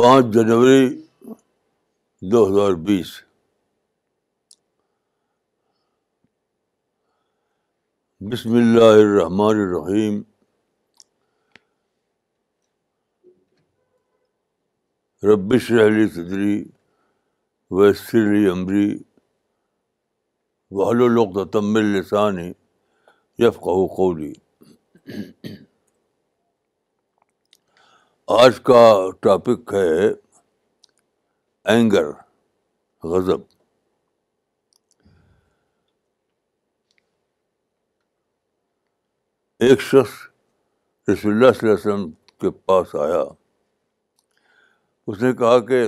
[0.00, 0.82] پانچ جنوری
[2.32, 3.10] دو ہزار بیس
[8.30, 10.20] بسم اللہ الرحمن الرحیم
[15.30, 16.62] ربش علی صدری
[17.78, 18.86] ویسر علی عمری
[20.76, 22.50] وحل والدہ تم لسانی
[23.44, 24.32] یفقہ قولی
[28.34, 28.78] آج کا
[29.22, 30.06] ٹاپک ہے
[31.72, 32.06] اینگر
[33.10, 33.40] غضب
[39.66, 40.16] ایک شخص
[41.10, 43.22] رسول اللہ صلی اللہ علیہ وسلم کے پاس آیا
[45.06, 45.82] اس نے کہا کہ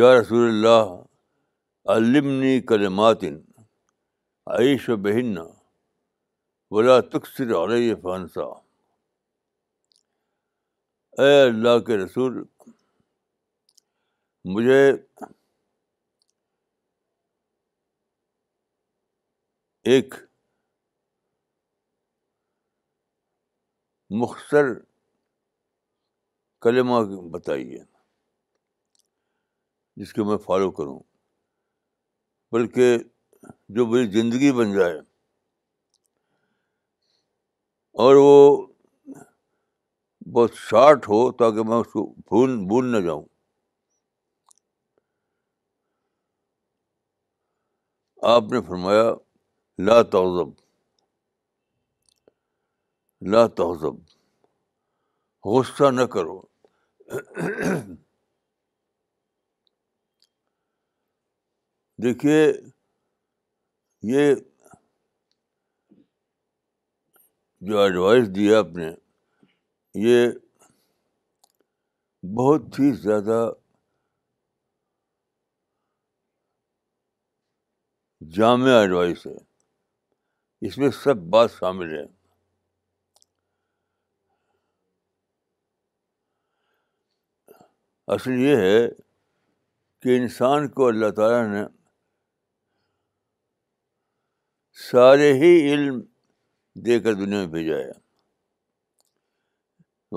[0.00, 3.24] یا رسول اللہ علمنی کلمات
[4.58, 5.36] عیش و بہن
[6.70, 8.52] ولا تقصر علیہ فانسا
[11.18, 12.36] اے اللہ کے رسول
[14.54, 14.78] مجھے
[19.94, 20.14] ایک
[24.20, 24.72] مختصر
[26.62, 27.82] کلمہ بتائیے
[30.00, 30.98] جس کو میں فالو کروں
[32.52, 32.96] بلکہ
[33.76, 34.98] جو میری زندگی بن جائے
[38.04, 38.66] اور وہ
[40.32, 43.22] بہت شارٹ ہو تاکہ میں اس کو بھول بھول نہ جاؤں
[48.34, 49.02] آپ نے فرمایا
[49.88, 50.48] لا توضب
[53.32, 53.94] لا تحزب
[55.52, 56.40] غصہ نہ کرو
[62.02, 62.40] دیکھیے
[64.12, 64.34] یہ
[67.70, 68.88] جو ایڈوائس دی آپ نے
[69.98, 70.28] یہ
[72.36, 73.48] بہت ہی زیادہ
[78.36, 79.34] جامع ایڈوائس ہے
[80.66, 82.02] اس میں سب بات شامل ہے
[88.14, 88.86] اصل یہ ہے
[90.02, 91.64] کہ انسان کو اللہ تعالیٰ نے
[94.90, 96.00] سارے ہی علم
[96.86, 97.90] دے کر دنیا میں بھیجا ہے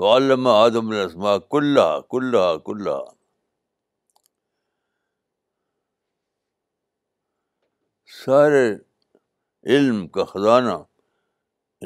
[0.02, 2.98] علم آدمسما کلّہ کلّہ کلّہ
[8.24, 8.64] سارے
[9.74, 10.72] علم کا خزانہ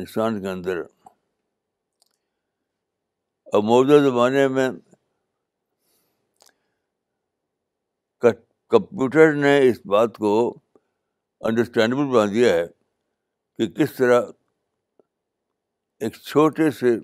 [0.01, 0.81] انسان کے اندر
[3.53, 4.69] اب موجودہ زمانے میں
[8.71, 10.33] کمپیوٹر نے اس بات کو
[11.51, 12.65] انڈرسٹینڈیبل بنا دیا ہے
[13.57, 14.21] کہ کس طرح
[16.03, 16.97] ایک چھوٹے سے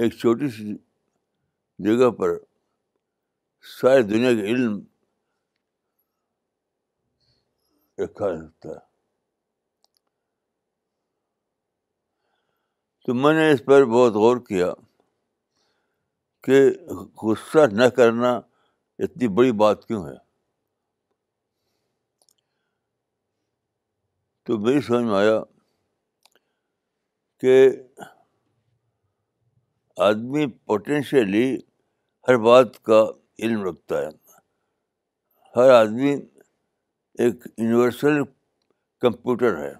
[0.00, 0.74] ایک چھوٹی سی
[1.84, 2.30] جگہ پر
[3.80, 4.78] ساری دنیا کے علم
[8.02, 8.84] رکھا سکتا ہے
[13.06, 14.72] تو میں نے اس پر بہت غور کیا
[16.44, 16.60] کہ
[17.22, 18.32] غصہ نہ کرنا
[19.06, 20.14] اتنی بڑی بات کیوں ہے
[24.46, 25.40] تو میری سمجھ میں آیا
[27.40, 27.54] کہ
[30.04, 31.46] آدمی پوٹینشیلی
[32.28, 33.00] ہر بات کا
[33.44, 34.08] علم رکھتا ہے
[35.56, 36.10] ہر آدمی
[37.22, 38.20] ایک یونیورسل
[39.00, 39.72] کمپیوٹر ہے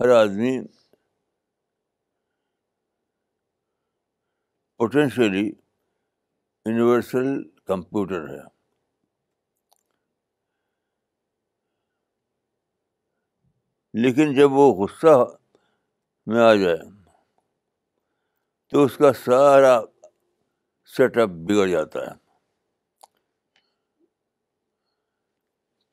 [0.00, 0.54] ہر آدمی
[4.78, 7.32] پوٹینشیلی یونیورسل
[7.66, 8.40] کمپیوٹر ہے
[14.02, 15.16] لیکن جب وہ غصہ
[16.26, 16.76] میں آ جائے
[18.74, 19.74] تو اس کا سارا
[20.96, 22.12] سیٹ اپ بگڑ جاتا ہے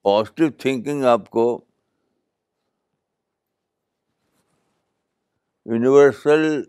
[0.03, 1.43] پازیٹیو تھنکنگ آپ کو
[5.73, 6.61] یونیورسل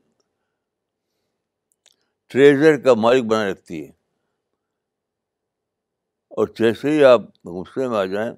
[2.32, 3.90] ٹریزر کا مالک بنا رکھتی ہے
[6.36, 7.20] اور جیسے ہی آپ
[7.56, 8.32] غصے میں آ جائیں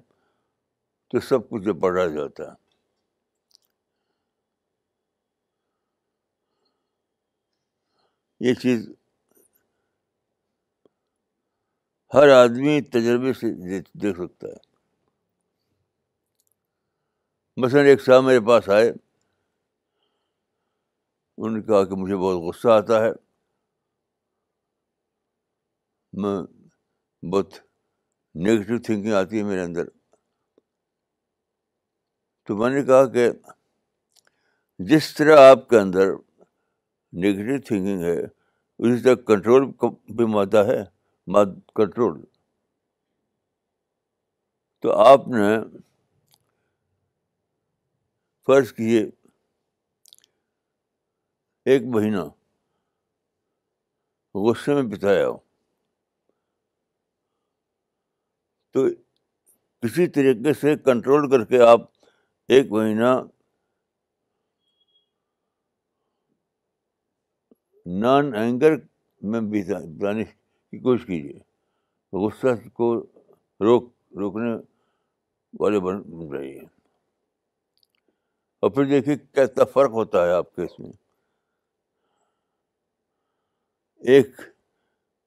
[1.09, 2.63] تو سب کچھ بڑھا جاتا ہے
[8.45, 8.81] یہ چیز
[12.13, 13.47] ہر آدمی تجربے سے
[14.01, 14.59] دیکھ سکتا ہے
[17.63, 23.11] مثلاً ایک صاحب میرے پاس آئے انہوں نے کہا کہ مجھے بہت غصہ آتا ہے
[26.23, 26.35] میں
[27.31, 27.49] بہت
[28.49, 29.85] نگیٹو تھنکنگ آتی ہے میرے اندر
[32.45, 33.25] تو میں نے کہا کہ
[34.93, 36.13] جس طرح آپ کے اندر
[37.23, 38.17] نگیٹو تھنکنگ ہے
[38.77, 39.65] اسی طرح کنٹرول
[40.15, 40.83] بھی مادہ ہے
[41.33, 42.19] ماد کنٹرول
[44.81, 45.49] تو آپ نے
[48.47, 49.03] فرض کیے
[51.71, 52.23] ایک مہینہ
[54.47, 55.27] غصے میں بتایا
[58.73, 58.87] تو
[59.81, 61.81] کسی طریقے سے کنٹرول کر کے آپ
[62.55, 63.07] ایک مہینہ
[68.01, 68.75] نان اینگر
[69.31, 71.39] میں بتانے یعنی کی کوشش کیجیے
[72.23, 72.93] غصہ کو
[73.65, 73.89] روک
[74.19, 74.53] روکنے
[75.59, 76.01] والے بن
[78.61, 80.91] اور پھر دیکھیے کیسا فرق ہوتا ہے آپ کے اس میں
[84.13, 84.41] ایک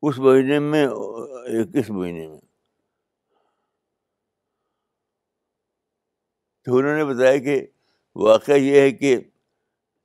[0.07, 2.41] اس مہینے میں ایک اس مہینے میں
[6.65, 7.61] تو انہوں نے بتایا کہ
[8.27, 9.17] واقعہ یہ ہے کہ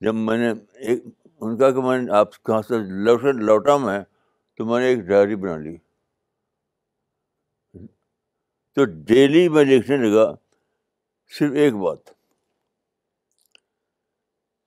[0.05, 0.51] جب میں نے
[0.89, 1.03] ایک
[1.45, 3.99] ان کا کہ میں نے آپ کہاں سے لوٹ لوٹا میں
[4.57, 5.75] تو میں نے ایک ڈائری بنا لی
[8.75, 10.25] تو ڈیلی میں لکھنے لگا
[11.39, 12.11] صرف ایک بات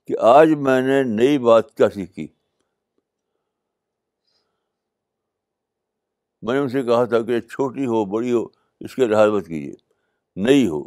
[0.06, 2.26] کہ آج میں نے نئی بات کیا سیکھی
[6.42, 8.44] میں نے ان سے کہا تھا کہ چھوٹی ہو بڑی ہو
[8.86, 9.74] اس کے لحاظ مت کیجیے
[10.46, 10.82] نئی ہو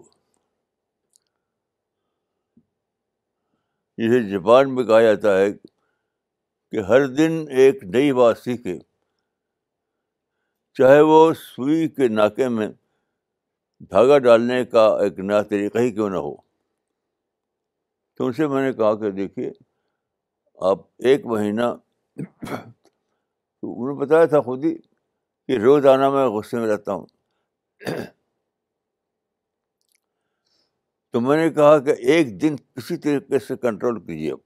[4.02, 5.48] جسے جاپان میں کہا جاتا ہے
[6.72, 8.78] کہ ہر دن ایک نئی بات سیکھے
[10.78, 12.68] چاہے وہ سوئی کے ناکے میں
[13.92, 16.34] دھاگا ڈالنے کا ایک نیا طریقہ ہی کیوں نہ ہو
[18.18, 19.50] تو ان سے میں نے کہا کہ دیکھیے
[20.70, 20.80] آپ
[21.10, 21.68] ایک مہینہ
[22.22, 24.74] انہوں نے بتایا تھا خود ہی
[25.48, 27.06] کہ روزانہ میں غصے میں رہتا ہوں
[31.14, 34.40] تو میں نے کہا کہ ایک دن کسی طریقے سے کنٹرول کیجیے آپ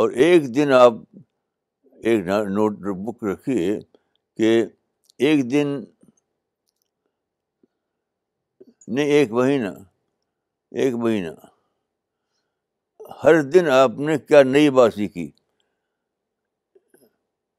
[0.00, 0.92] اور ایک دن آپ
[2.08, 2.76] ایک نوٹ
[3.06, 3.72] بک رکھیے
[4.36, 4.52] کہ
[5.26, 5.66] ایک دن
[8.96, 9.68] نہیں ایک مہینہ
[10.84, 11.30] ایک مہینہ
[13.24, 15.26] ہر دن آپ نے کیا نئی بات سیکھی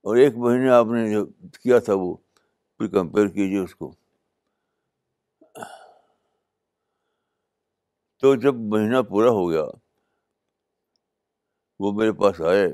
[0.07, 1.25] اور ایک مہینہ آپ نے جو
[1.61, 2.13] کیا تھا وہ
[2.77, 3.93] پھر کمپیئر کیجیے اس کو
[8.21, 9.65] تو جب مہینہ پورا ہو گیا
[11.81, 12.65] وہ میرے پاس آئے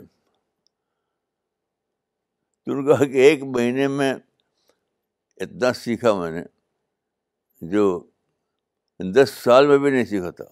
[2.63, 4.13] تو انہوں نے کہا کہ ایک مہینے میں
[5.44, 6.42] اتنا سیکھا میں نے
[7.75, 7.83] جو
[9.15, 10.45] دس سال میں بھی نہیں سیکھا تھا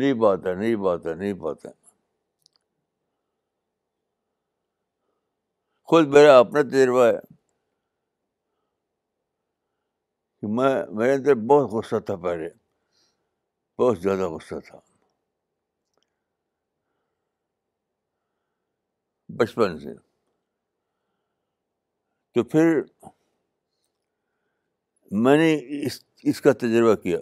[0.00, 1.68] نہیں پاتا نہیں پاتا نہیں پاتا
[5.90, 7.16] خود میرا اپنا تجربہ ہے
[10.40, 12.48] کہ میں میرے اندر بہت غصہ تھا پہلے
[13.82, 14.78] بہت زیادہ غصہ تھا
[19.38, 19.94] بچپن سے
[22.34, 22.80] تو پھر
[25.24, 25.52] میں نے
[25.86, 27.18] اس اس کا تجربہ کیا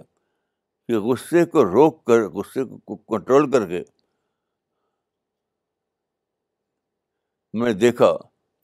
[0.89, 3.83] کہ غصے کو روک کر غصے کو کنٹرول کر کے
[7.63, 8.13] میں دیکھا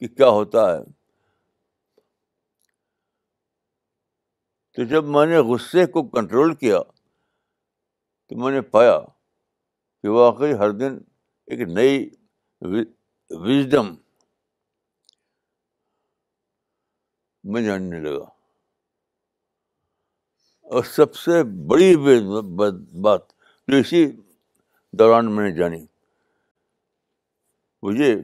[0.00, 0.82] کہ کیا ہوتا ہے
[4.76, 8.98] تو جب میں نے غصے کو کنٹرول کیا تو میں نے پایا
[10.02, 10.98] کہ واقعی ہر دن
[11.52, 12.08] ایک نئی
[13.38, 13.92] وزڈم
[17.52, 18.24] میں جاننے لگا
[20.74, 21.94] اور سب سے بڑی
[23.02, 23.22] بات
[23.70, 24.04] جو اسی
[24.98, 25.78] دوران میں نے جانی
[27.82, 28.14] مجھے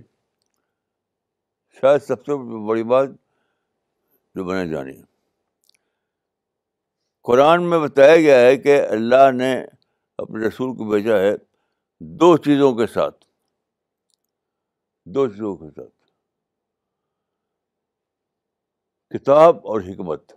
[1.81, 2.35] شاید سب سے
[2.69, 3.09] بڑی بات
[4.35, 4.97] جو میں نے جانی
[7.27, 9.55] قرآن میں بتایا گیا ہے کہ اللہ نے
[10.23, 11.35] اپنے رسول کو بھیجا ہے
[12.21, 13.15] دو چیزوں کے ساتھ
[15.15, 15.25] دو
[19.15, 20.33] کتاب اور حکمت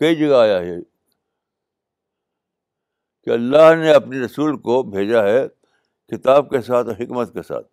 [0.00, 0.74] کئی جگہ آیا ہے
[3.24, 5.46] کہ اللہ نے اپنے رسول کو بھیجا ہے
[6.16, 7.66] کتاب کے ساتھ اور حکمت کے ساتھ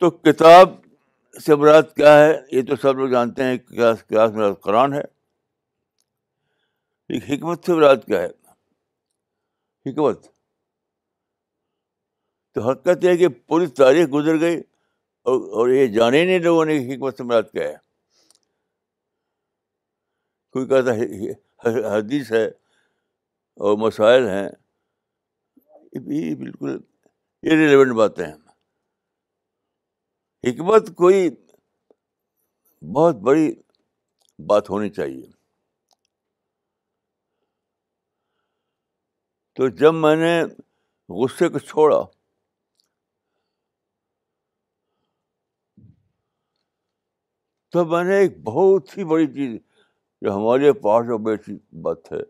[0.00, 0.70] تو کتاب
[1.46, 5.10] سے مراد کیا ہے یہ تو سب لوگ جانتے ہیں کہ قرآن ہے
[7.28, 8.28] حکمت سے مراد کیا ہے
[9.90, 10.26] حکمت
[12.54, 14.56] تو حقت یہ ہے کہ پوری تاریخ گزر گئی
[15.34, 17.74] اور یہ جانے نہیں لوگوں نے حکمت سے مراد کیا ہے
[20.52, 24.48] کوئی کہتا حدیث ہے اور مسائل ہیں
[26.14, 26.76] یہ بالکل
[27.50, 28.24] ریلیونٹ باتیں
[30.46, 31.28] حکمت کوئی
[32.94, 33.50] بہت بڑی
[34.48, 35.22] بات ہونی چاہیے
[39.54, 40.32] تو جب میں نے
[41.20, 42.00] غصے کو چھوڑا
[47.72, 49.56] تو میں نے ایک بہت ہی بڑی چیز
[50.22, 52.22] جو ہمارے پاس اور بیٹھی بات ہے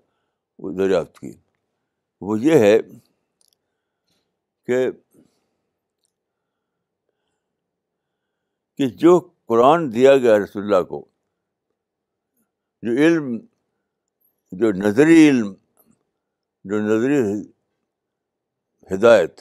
[0.62, 1.30] وہ دریافت کی
[2.26, 2.76] وہ یہ ہے
[4.66, 4.92] کہ
[9.02, 11.04] جو قرآن دیا گیا رسول اللہ کو
[12.86, 13.36] جو علم
[14.60, 15.52] جو نظری علم
[16.70, 17.16] جو نظری
[18.94, 19.40] ہدایت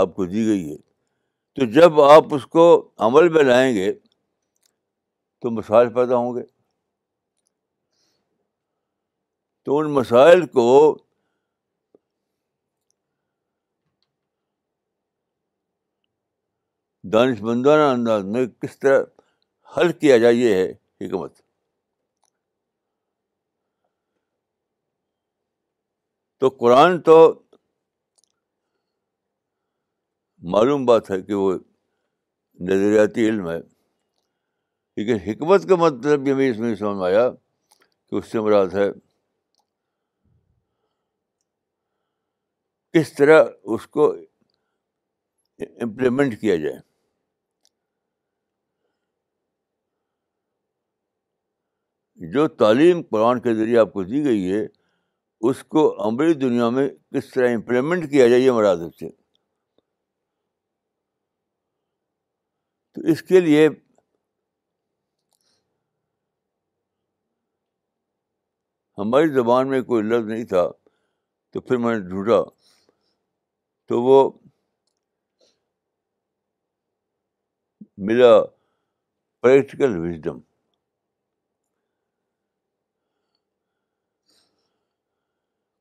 [0.00, 0.76] آپ کو دی گئی ہے
[1.56, 2.64] تو جب آپ اس کو
[3.06, 3.90] عمل میں لائیں گے
[5.40, 6.42] تو مسائل پیدا ہوں گے
[9.64, 10.64] تو ان مسائل کو
[17.12, 19.02] دانش مندانہ انداز میں کس طرح
[19.76, 20.70] حل کیا جائے یہ ہے
[21.04, 21.40] حکمت
[26.40, 27.14] تو قرآن تو
[30.52, 31.52] معلوم بات ہے کہ وہ
[32.68, 33.58] نظریاتی علم ہے
[34.96, 38.86] لیکن حکمت کا مطلب بھی ہمیں اس میں سمجھ آیا کہ اس سے مراد ہے
[42.98, 43.42] کس طرح
[43.74, 44.10] اس کو
[45.82, 46.80] امپلیمنٹ کیا جائے
[52.32, 54.66] جو تعلیم قرآن کے ذریعے آپ کو دی گئی ہے
[55.46, 59.08] اس کو عملی دنیا میں کس طرح امپلیمنٹ کیا جائے یہ دب سے
[62.94, 63.66] تو اس کے لیے
[68.98, 70.66] ہماری زبان میں کوئی لفظ نہیں تھا
[71.52, 72.42] تو پھر میں نے ڈھونڈا
[73.88, 74.18] تو وہ
[78.10, 78.32] ملا
[79.42, 80.38] پریکٹیکل وزڈم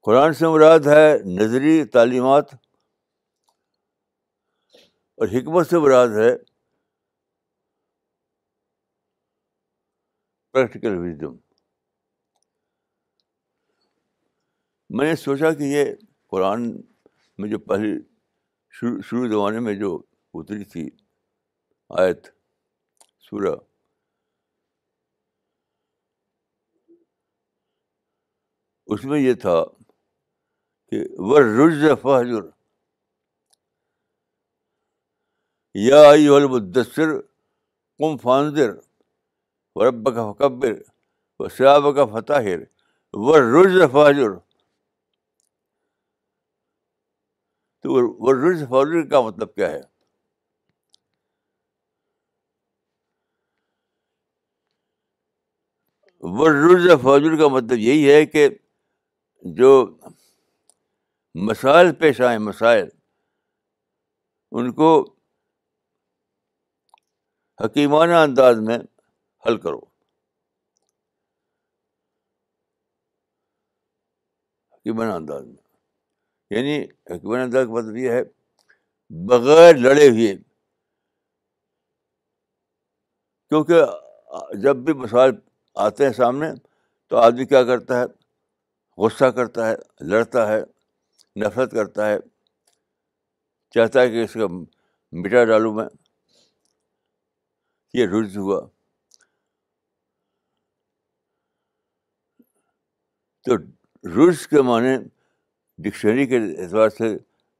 [0.08, 1.04] قرآن سے مراد ہے
[1.38, 2.54] نظری تعلیمات
[5.16, 6.30] اور حکمت سے مراد ہے
[10.52, 11.36] پریکٹیکل وزڈم
[14.98, 15.92] میں نے سوچا کہ یہ
[16.32, 16.72] قرآن
[17.40, 17.94] میں جو پہلی
[18.80, 19.96] شروع شروع زمانے میں جو
[20.34, 20.90] اتری تھی
[22.04, 22.28] آیت
[23.30, 23.56] سورہ
[28.96, 29.64] اس میں یہ تھا
[30.90, 31.04] کہ
[32.02, 32.44] فہجر
[35.88, 36.84] یا یادر
[37.98, 38.72] قم کم و
[39.80, 40.74] ورب کا فقبر
[41.40, 42.64] و شعاب کا فتحر
[43.96, 44.34] فہجر
[47.84, 49.82] تو رز فہجر کا مطلب کیا ہے
[56.40, 58.48] ورز فہجر کا مطلب یہی ہے کہ
[59.58, 59.70] جو
[61.46, 62.88] مسائل پیش آئیں مسائل
[64.60, 64.88] ان کو
[67.64, 68.78] حکیمانہ انداز میں
[69.46, 69.80] حل کرو
[74.72, 76.78] حکیمانہ انداز میں یعنی
[77.10, 78.24] حکیمانہ انداز کا مطلب یہ ہے
[79.28, 80.34] بغیر لڑے ہوئے
[83.50, 85.36] کیونکہ جب بھی مسائل
[85.86, 86.50] آتے ہیں سامنے
[87.10, 88.06] تو آدمی کیا کرتا ہے
[89.06, 89.76] غصہ کرتا ہے
[90.14, 90.60] لڑتا ہے
[91.44, 92.18] نفرت کرتا ہے
[93.74, 94.48] چاہتا ہے کہ اس کا
[95.22, 95.86] مٹا ڈالوں میں
[97.98, 98.60] یہ رز ہوا
[103.46, 103.58] تو
[104.16, 104.96] رز کے معنی
[105.84, 107.10] ڈکشنری کے اعتبار سے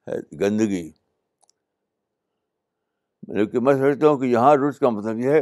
[0.08, 0.84] ہے گندگی
[3.38, 5.42] میں سمجھتا ہوں کہ یہاں رز کا مطلب یہ ہے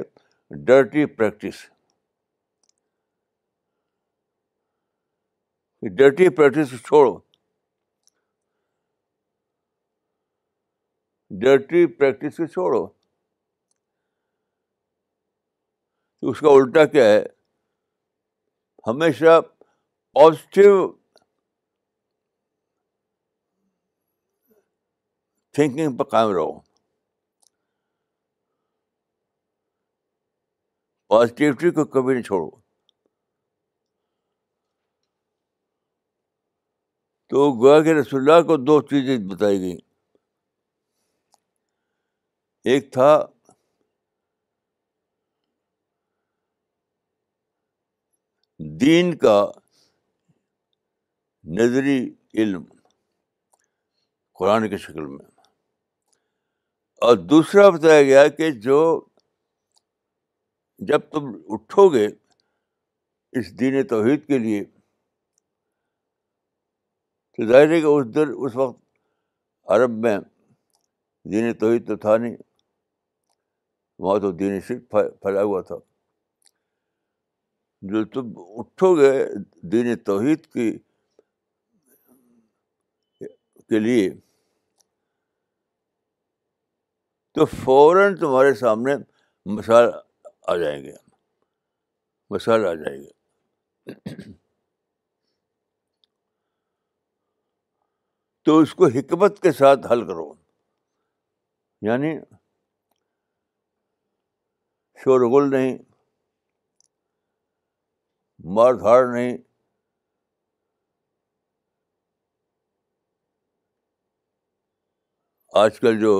[0.65, 1.65] ڈرٹی پریکٹس
[5.97, 7.17] ڈرٹی پریکٹس چھوڑو
[11.41, 12.83] ڈرٹی پریکٹس کو چھوڑو
[16.31, 17.23] اس کا الٹا کیا ہے
[18.87, 19.39] ہمیشہ
[20.19, 20.73] پازیٹیو
[25.55, 26.57] تھنکنگ پہ قائم رہو
[31.15, 32.49] پازیٹیوٹی کو کبھی نہیں چھوڑو
[37.29, 39.77] تو گوا کے رسول کو دو چیزیں بتائی گئیں
[42.73, 43.07] ایک تھا
[48.81, 49.33] دین کا
[51.59, 51.97] نظری
[52.41, 52.63] علم
[54.39, 55.25] قرآن کی شکل میں
[57.07, 58.79] اور دوسرا بتایا گیا کہ جو
[60.91, 61.23] جب تم
[61.57, 62.05] اٹھو گے
[63.39, 68.79] اس دین توحید کے لیے تو ظاہر ہے کہ اس دن اس وقت
[69.75, 70.17] عرب میں
[71.31, 72.35] دین توحید تو تھا نہیں
[73.99, 75.75] وہاں تو دین شرک پھیلا ہوا تھا
[77.91, 79.11] جو تم اٹھو گے
[79.71, 80.71] دین توحید کی
[83.69, 84.09] کے لیے
[87.35, 88.95] تو فوراً تمہارے سامنے
[89.53, 89.89] مسائل
[90.47, 90.91] آ جائیں گے
[92.29, 93.91] مسائل آ جائیں گے
[98.45, 100.33] تو اس کو حکمت کے ساتھ حل کرو
[101.87, 102.15] یعنی
[105.05, 105.75] شور غل نہیں
[108.57, 109.35] مار دھاڑ نہیں
[115.61, 116.11] آج کل جو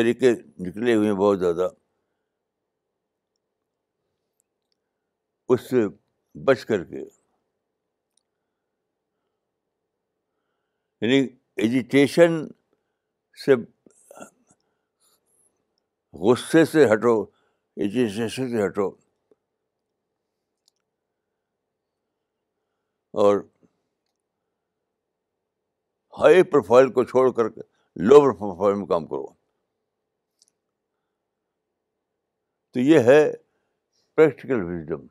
[0.00, 0.32] طریقے
[0.68, 1.68] نکلے ہوئے ہیں بہت زیادہ
[5.52, 5.86] اس سے
[6.50, 7.04] بچ کر کے
[11.00, 11.22] یعنی
[11.62, 12.36] ایجیٹیشن
[13.46, 13.56] سے
[16.26, 17.16] غصے سے ہٹو
[17.82, 18.86] ایجنسیشن سے ہٹو
[23.24, 23.36] اور
[26.18, 27.60] ہائی پروفائل کو چھوڑ کر کے
[28.10, 29.26] لو پروفائل میں کام کرو
[32.72, 33.20] تو یہ ہے
[34.16, 35.06] پریکٹیکل وزڈم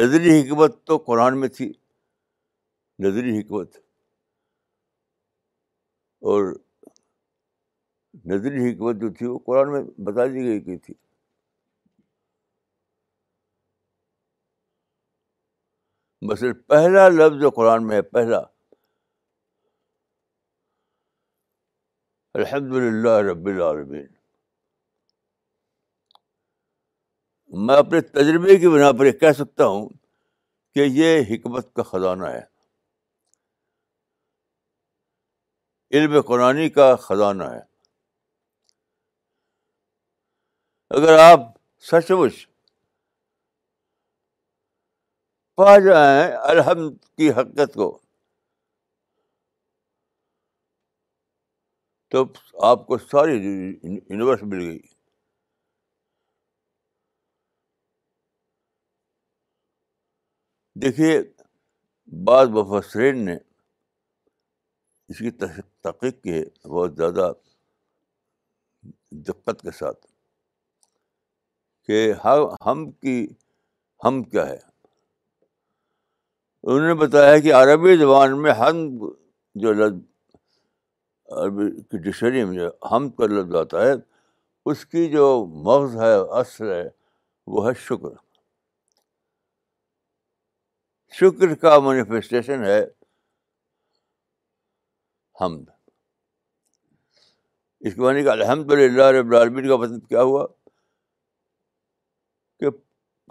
[0.00, 1.72] نظری حکمت تو قرآن میں تھی
[3.06, 3.76] نظری حکمت
[6.32, 6.52] اور
[8.30, 10.94] نظری حکمت جو تھی وہ قرآن میں بتا دی گئی کہ تھی
[16.28, 18.38] بس پہلا لفظ جو قرآن میں ہے پہلا
[22.38, 24.06] الحمد للہ رب العالمین
[27.66, 29.88] میں اپنے تجربے کی بنا پر یہ کہہ سکتا ہوں
[30.74, 32.40] کہ یہ حکمت کا خزانہ ہے
[35.98, 37.60] علم قرآن کا خزانہ ہے
[40.96, 41.40] اگر آپ
[41.90, 42.34] سچ مچ
[45.56, 47.86] پا جائیں الحمد کی حقیقت کو
[52.10, 52.24] تو
[52.70, 54.78] آپ کو ساری یونیورس مل گئی
[60.82, 61.18] دیکھیے
[62.26, 63.36] بعض مفسرین نے
[65.08, 67.32] اس کی تحقیق کی ہے بہت زیادہ
[69.28, 70.06] دقت کے ساتھ
[71.86, 72.12] کہ
[72.66, 73.24] ہم کی
[74.04, 74.56] ہم کیا ہے
[76.62, 78.82] انہوں نے بتایا کہ عربی زبان میں ہم
[79.62, 83.92] جو لفظ عربی کی ڈکشنری میں جو ہم کا لفظ آتا ہے
[84.70, 85.26] اس کی جو
[85.66, 86.82] مغز ہے اصل ہے
[87.54, 88.14] وہ ہے شکر
[91.20, 92.80] شکر کا مینیفیسٹیشن ہے
[95.40, 95.64] حمد
[97.88, 100.44] اس کے بعد یعنی الحمد للہ رب العالمین کا مطلب کیا ہوا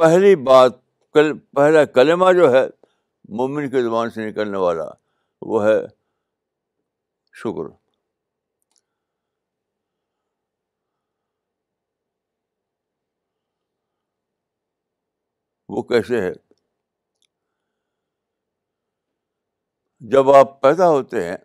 [0.01, 0.75] پہلی بات
[1.13, 2.61] کل پہلا کلمہ جو ہے
[3.39, 4.85] مومن کے زبان سے نکلنے والا
[5.51, 5.75] وہ ہے
[7.41, 7.69] شکر
[15.75, 16.31] وہ کیسے ہے
[20.15, 21.37] جب آپ پیدا ہوتے ہیں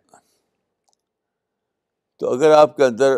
[2.19, 3.17] تو اگر آپ کے اندر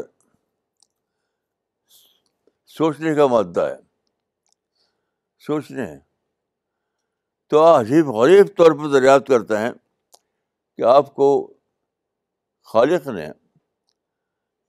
[2.77, 3.87] سوچنے کا مادہ ہے
[5.47, 5.99] سوچتے ہیں
[7.49, 9.71] تو عجیب غریب طور پر دریافت کرتے ہیں
[10.77, 11.27] کہ آپ کو
[12.73, 13.27] خالق نے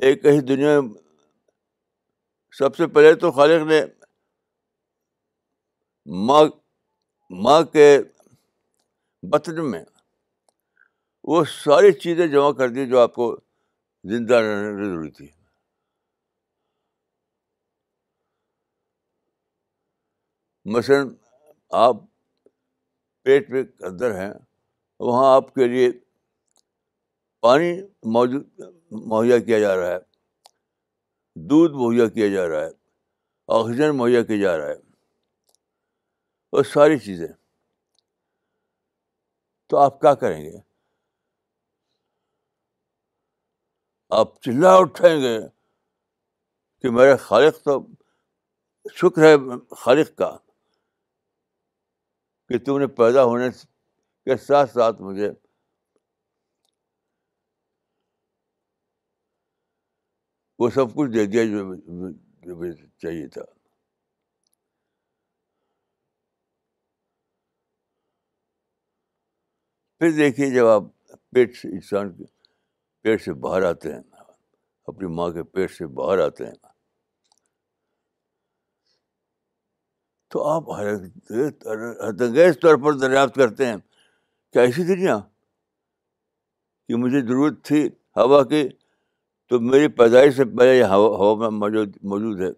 [0.09, 0.93] ایک ہی دنیا میں
[2.59, 3.81] سب سے پہلے تو خالق نے
[6.27, 6.45] ماں
[7.45, 7.89] ماں کے
[9.33, 9.85] بطن میں
[11.33, 13.35] وہ ساری چیزیں جمع کر دی جو آپ کو
[14.11, 15.27] زندہ کی ضروری تھی
[20.65, 21.09] مثلاً
[21.71, 21.97] آپ
[23.25, 24.33] پیٹ میں اندر ہیں
[25.01, 25.91] وہاں آپ کے لیے
[27.43, 27.73] پانی
[28.15, 28.61] موجود
[29.13, 29.99] مہیا کیا جا رہا ہے
[31.51, 32.71] دودھ مہیا کیا جا رہا ہے
[33.59, 34.75] آکسیجن مہیا کیا جا رہا ہے
[36.57, 37.27] اور ساری چیزیں
[39.71, 40.57] تو آپ کیا کریں گے
[44.21, 45.39] آپ چلا اٹھائیں گے
[46.83, 47.79] کہ میرا خالق تو
[48.95, 49.35] شکر ہے
[49.83, 50.37] خالق کا
[52.51, 53.45] کہ تم نے پیدا ہونے
[54.27, 55.29] کے ساتھ ساتھ مجھے
[60.59, 61.65] وہ سب کچھ دے دیا جو
[62.55, 63.45] مجھے چاہیے تھا
[70.01, 70.83] پھر دیکھیے جب آپ
[71.35, 72.25] پیٹ سے انسان کے
[73.03, 74.03] پیٹ سے باہر آتے ہیں
[74.95, 76.70] اپنی ماں کے پیٹ سے باہر آتے ہیں
[80.33, 83.77] تو آپ ہر انگیز طور پر دریافت کرتے ہیں
[84.53, 85.19] کیا ایسی دنیا
[86.89, 88.69] کہ مجھے ضرورت تھی ہوا کی
[89.49, 92.51] تو میری پیدائش سے پہلے یہ ہوا میں موجود موجود ہے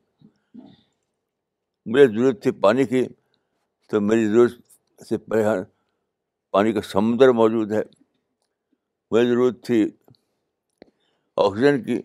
[1.93, 3.05] مجھے ضرورت تھی پانی کی
[3.91, 5.61] تو میری ضرورت سے پہلے
[6.53, 7.83] پانی کا سمندر موجود ہے
[9.11, 9.85] مجھے ضرورت تھی
[11.45, 11.99] آکسیجن کی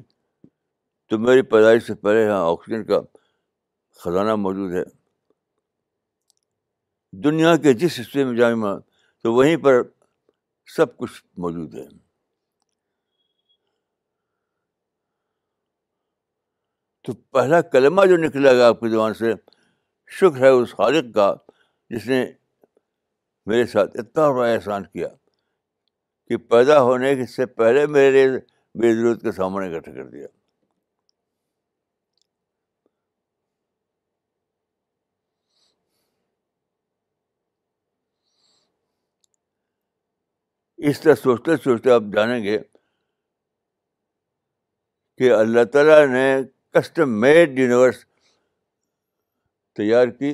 [1.09, 2.99] تو میری پیدائش سے پہلے یہاں آکسیجن کا
[4.03, 4.83] خزانہ موجود ہے
[7.25, 8.77] دنیا کے جس حصے میں جامعہ
[9.23, 9.81] تو وہیں پر
[10.75, 11.85] سب کچھ موجود ہے
[17.07, 19.33] تو پہلا کلمہ جو نکلا گا آپ کی زبان سے
[20.19, 21.33] شکر ہے اس خالق کا
[21.89, 22.25] جس نے
[23.47, 25.07] میرے ساتھ اتنا بڑا احسان کیا
[26.29, 28.27] کہ پیدا ہونے سے پہلے میرے
[28.81, 30.27] بے ضرورت کے سامنے اکٹھا کر دیا
[40.79, 42.57] اس طرح سوچتے سوچتے آپ جانیں گے
[45.17, 46.25] کہ اللہ تعالیٰ نے
[46.79, 48.03] کسٹم میڈ یونیورس
[49.75, 50.29] تیار کی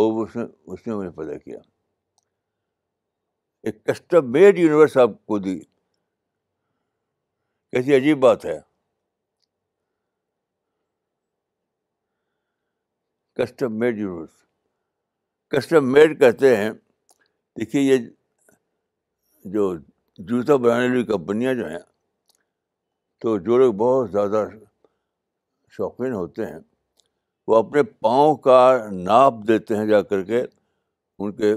[0.00, 1.58] اور اس اس نے نے مجھے پیدا کیا
[3.68, 5.58] ایک کسٹم میڈ یونیورس آپ کو دی
[7.70, 8.58] کیسی عجیب بات ہے
[13.42, 14.30] custom made universe
[15.56, 16.70] custom made کہتے ہیں
[17.60, 18.06] دیکھیے یہ
[19.54, 19.72] جو
[20.28, 21.78] جوتا بنانے والی کمپنیاں جو ہیں
[23.20, 24.46] تو جو لوگ بہت زیادہ
[25.76, 26.58] شوقین ہوتے ہیں
[27.48, 28.60] وہ اپنے پاؤں کا
[28.92, 30.42] ناپ دیتے ہیں جا کر کے
[31.18, 31.54] ان کے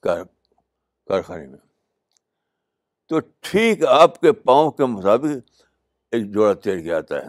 [0.00, 1.58] کارخانے میں
[3.08, 5.62] تو ٹھیک آپ کے پاؤں کے مطابق
[6.14, 7.28] ایک جوڑا تیر کیا آتا ہے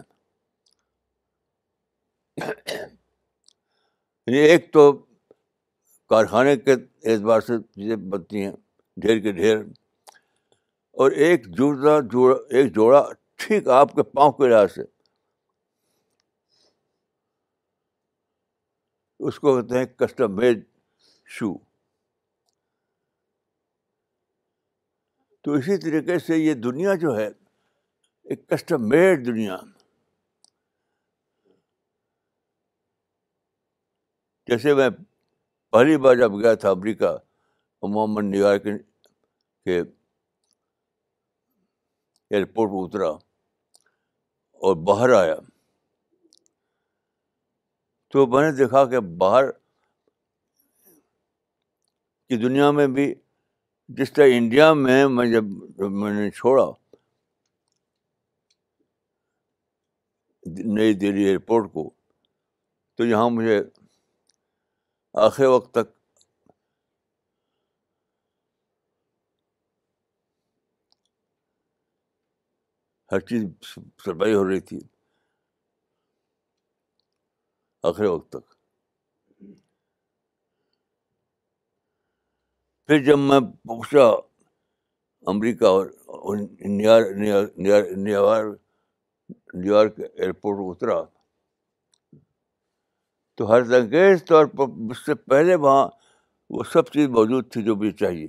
[4.50, 4.92] ایک تو
[6.08, 8.52] کارخانے کے اعتبار سے چیزیں بنتی ہیں
[9.00, 9.62] ڈھیر کے ڈھیر
[11.00, 13.02] اور ایک جڑا جوڑا ایک جوڑا
[13.42, 14.82] ٹھیک آپ کے پاؤں کے لحاظ سے
[19.28, 20.62] اس کو کہتے ہیں کسٹم میڈ
[21.36, 21.52] شو
[25.44, 29.56] تو اسی طریقے سے یہ دنیا جو ہے ایک کسٹم میڈ دنیا
[34.50, 34.88] جیسے میں
[35.72, 37.16] پہلی بار جب گیا تھا امریکہ
[37.86, 39.80] عموماً نیو یارک کے
[42.36, 43.08] ایئرپورٹ پہ اترا
[44.66, 45.34] اور باہر آیا
[48.12, 49.50] تو میں نے دیکھا کہ باہر
[52.28, 53.12] کی دنیا میں بھی
[53.98, 55.44] جس طرح انڈیا میں میں جب
[56.02, 56.66] میں نے چھوڑا
[60.76, 61.88] نئی دہلی ایئرپورٹ کو
[62.96, 63.62] تو یہاں مجھے
[65.26, 65.92] آخر وقت تک
[73.12, 73.42] ہر چیز
[74.04, 74.78] سروائی ہو رہی تھی
[77.88, 78.44] آخری وقت تک
[82.86, 84.06] پھر جب میں پہنچا
[85.30, 86.36] امریکہ اور
[86.78, 88.22] نیو
[89.68, 91.00] یارک ایئرپورٹ اترا
[93.36, 95.86] تو ہر انگیز طور پر اس سے پہلے وہاں
[96.54, 98.26] وہ سب چیز موجود تھی جو مجھے چاہیے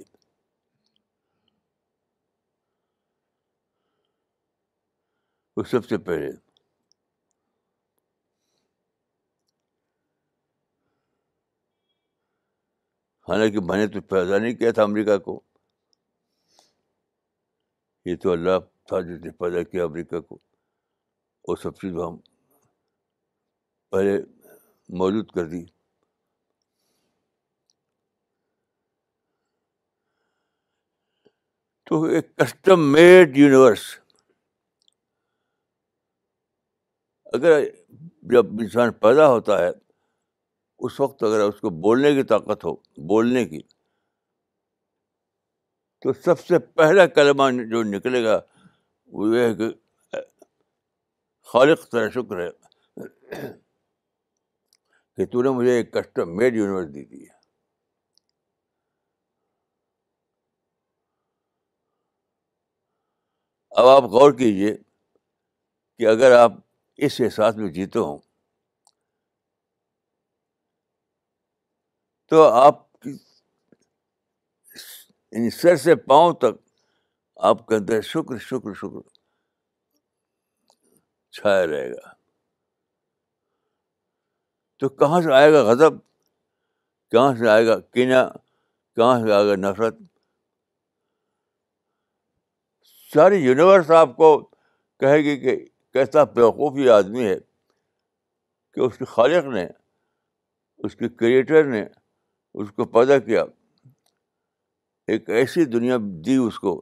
[5.57, 6.29] وہ سب سے پہلے
[13.27, 15.39] حالانکہ میں نے تو پیدا نہیں کیا تھا امریکہ کو
[18.05, 20.37] یہ تو اللہ تھا جس نے پیدا کیا امریکہ کو
[21.47, 22.17] وہ سب چیز ہم
[23.91, 24.17] پہلے
[24.99, 25.63] موجود کر دی
[31.89, 33.87] تو ایک کسٹم میڈ یونیورس
[37.35, 37.63] اگر
[38.31, 39.69] جب انسان پیدا ہوتا ہے
[40.85, 42.73] اس وقت اگر اس کو بولنے کی طاقت ہو
[43.11, 43.61] بولنے کی
[46.03, 48.39] تو سب سے پہلا کلمہ جو نکلے گا
[49.17, 50.19] وہ یہ ہے کہ
[51.51, 52.49] خالق شکر ہے
[55.17, 57.31] کہ تو نے مجھے ایک کسٹم میڈ یونیورس دی ہے
[63.81, 64.73] اب آپ غور کیجیے
[65.97, 66.57] کہ اگر آپ
[67.05, 68.17] اس احساس میں جیتے ہوں
[72.29, 72.75] تو آپ
[73.05, 76.55] یعنی سر سے پاؤں تک
[77.49, 79.03] آپ کے اندر شکر شکر شکر
[81.35, 82.03] چھایا رہے گا
[84.79, 85.93] تو کہاں سے آئے گا غضب
[87.11, 88.27] کہاں سے آئے گا کینا
[88.95, 89.97] کہاں سے آئے گا نفرت
[93.13, 94.37] ساری یونیورس آپ کو
[94.99, 95.53] کہے گی کہ
[95.93, 97.35] کیسا بیوقوف یہ آدمی ہے
[98.73, 99.65] کہ اس کے خالق نے
[100.87, 101.81] اس کے کریٹر نے
[102.61, 103.43] اس کو پیدا کیا
[105.13, 106.73] ایک ایسی دنیا دی اس کو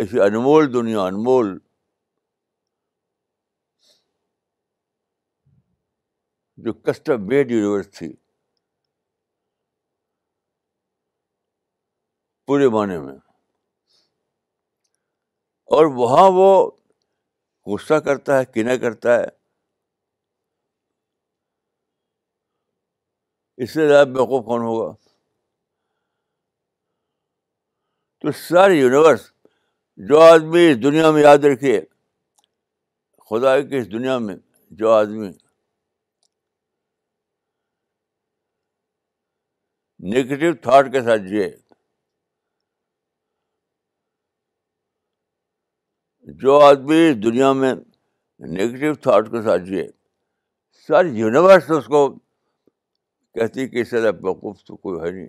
[0.00, 1.56] ایسی انمول دنیا انمول
[6.66, 8.12] جو کسٹم بیڈ یونیورس تھی
[12.46, 13.14] پورے معنی میں
[15.76, 16.50] اور وہاں وہ
[17.72, 19.24] غصہ کرتا ہے کہ کرتا ہے
[23.64, 24.90] اس سے زیادہ بیوقوف کون ہوگا
[28.22, 29.30] تو ساری یونیورس
[30.10, 31.80] جو آدمی اس دنیا میں یاد رکھیے
[33.30, 34.36] خدا کی اس دنیا میں
[34.82, 35.28] جو آدمی
[40.16, 41.46] نگیٹو تھاٹ کے ساتھ جیے
[46.36, 49.86] جو آدمی دنیا میں نگیٹو تھاٹ کے ساتھ جیے
[50.86, 52.00] ساری یونیورس اس کو
[53.34, 55.26] کہتی کہ اس طرح بیوقوف تو کوئی ہے نہیں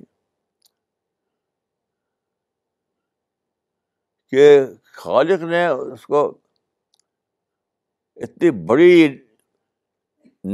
[4.32, 4.50] کہ
[5.02, 6.26] خالق نے اس کو
[8.28, 9.08] اتنی بڑی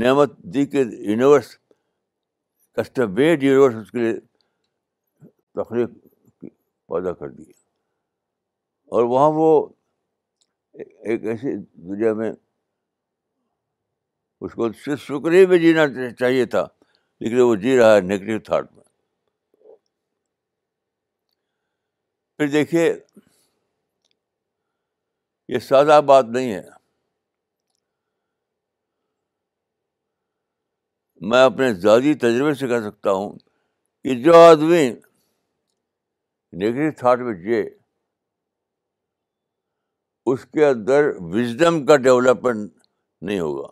[0.03, 1.55] نعمت دی کہ یونیورس
[2.97, 4.13] میڈ یونیورس اس کے لیے
[5.63, 5.89] تخلیق
[6.45, 7.43] پیدا کر دی
[8.91, 9.49] اور وہاں وہ
[10.77, 11.55] ایک ایسی
[11.87, 12.31] دنیا میں
[14.43, 15.85] اس کو صرف شکریہ میں جینا
[16.19, 16.65] چاہیے تھا
[17.19, 18.83] لیکن وہ جی رہا ہے نگیٹو تھاٹ میں
[22.37, 22.85] پھر دیکھیے
[25.53, 26.63] یہ سادہ بات نہیں ہے
[31.31, 33.29] میں اپنے ذاتی تجربے سے کہہ سکتا ہوں
[34.03, 37.63] کہ جو آدمی نگیٹو تھاٹ میں جیے
[40.33, 42.71] اس کے اندر وزڈم کا ڈیولپمنٹ
[43.27, 43.67] نہیں ہوگا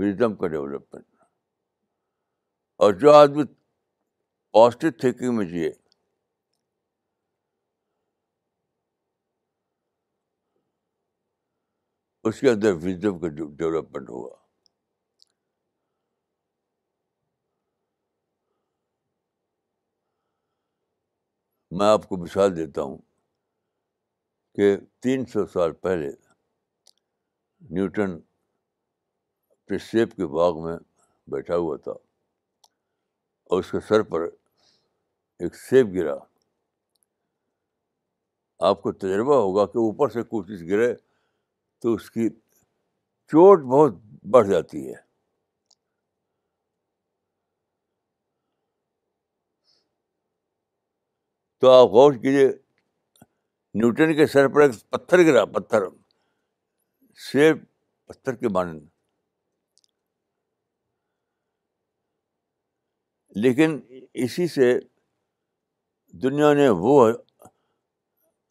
[0.00, 1.04] وزڈم کا ڈیولپمنٹ
[2.84, 3.44] اور جو آدمی
[4.98, 5.70] تھنکنگ میں جیے
[12.28, 14.34] اس کے اندر وزڈم کا ڈیولپمنٹ ہوگا
[21.78, 22.98] میں آپ کو مثال دیتا ہوں
[24.56, 26.08] کہ تین سو سال پہلے
[27.76, 28.12] نیوٹن
[29.50, 30.76] اپنے سیب کے باغ میں
[31.32, 31.92] بیٹھا ہوا تھا
[33.50, 34.22] اور اس کے سر پر
[35.38, 36.14] ایک سیب گرا
[38.68, 40.92] آپ کو تجربہ ہوگا کہ اوپر سے کوئی چیز گرے
[41.82, 44.00] تو اس کی چوٹ بہت
[44.36, 45.00] بڑھ جاتی ہے
[51.60, 52.50] تو آپ غور کیجیے
[53.78, 55.82] نیوٹن کے سر پر ایک پتھر گرا پتھر
[57.24, 57.56] سیب
[58.08, 58.86] پتھر کے مانند
[63.44, 63.78] لیکن
[64.24, 64.70] اسی سے
[66.22, 66.94] دنیا نے وہ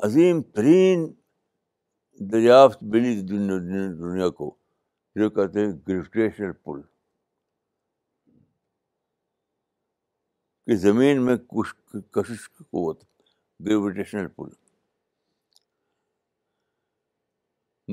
[0.07, 1.05] عظیم ترین
[2.31, 3.57] دریافت ملی دنیا
[4.03, 4.49] دنیا کو
[5.21, 6.81] جو کہتے ہیں گریویٹیشنل پل
[10.65, 11.73] کہ زمین میں کچھ
[12.19, 12.47] کشش
[12.85, 14.53] گریویٹیشنل پل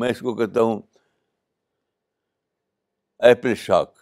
[0.01, 0.81] میں اس کو کہتا ہوں
[3.29, 3.97] ایپل شاک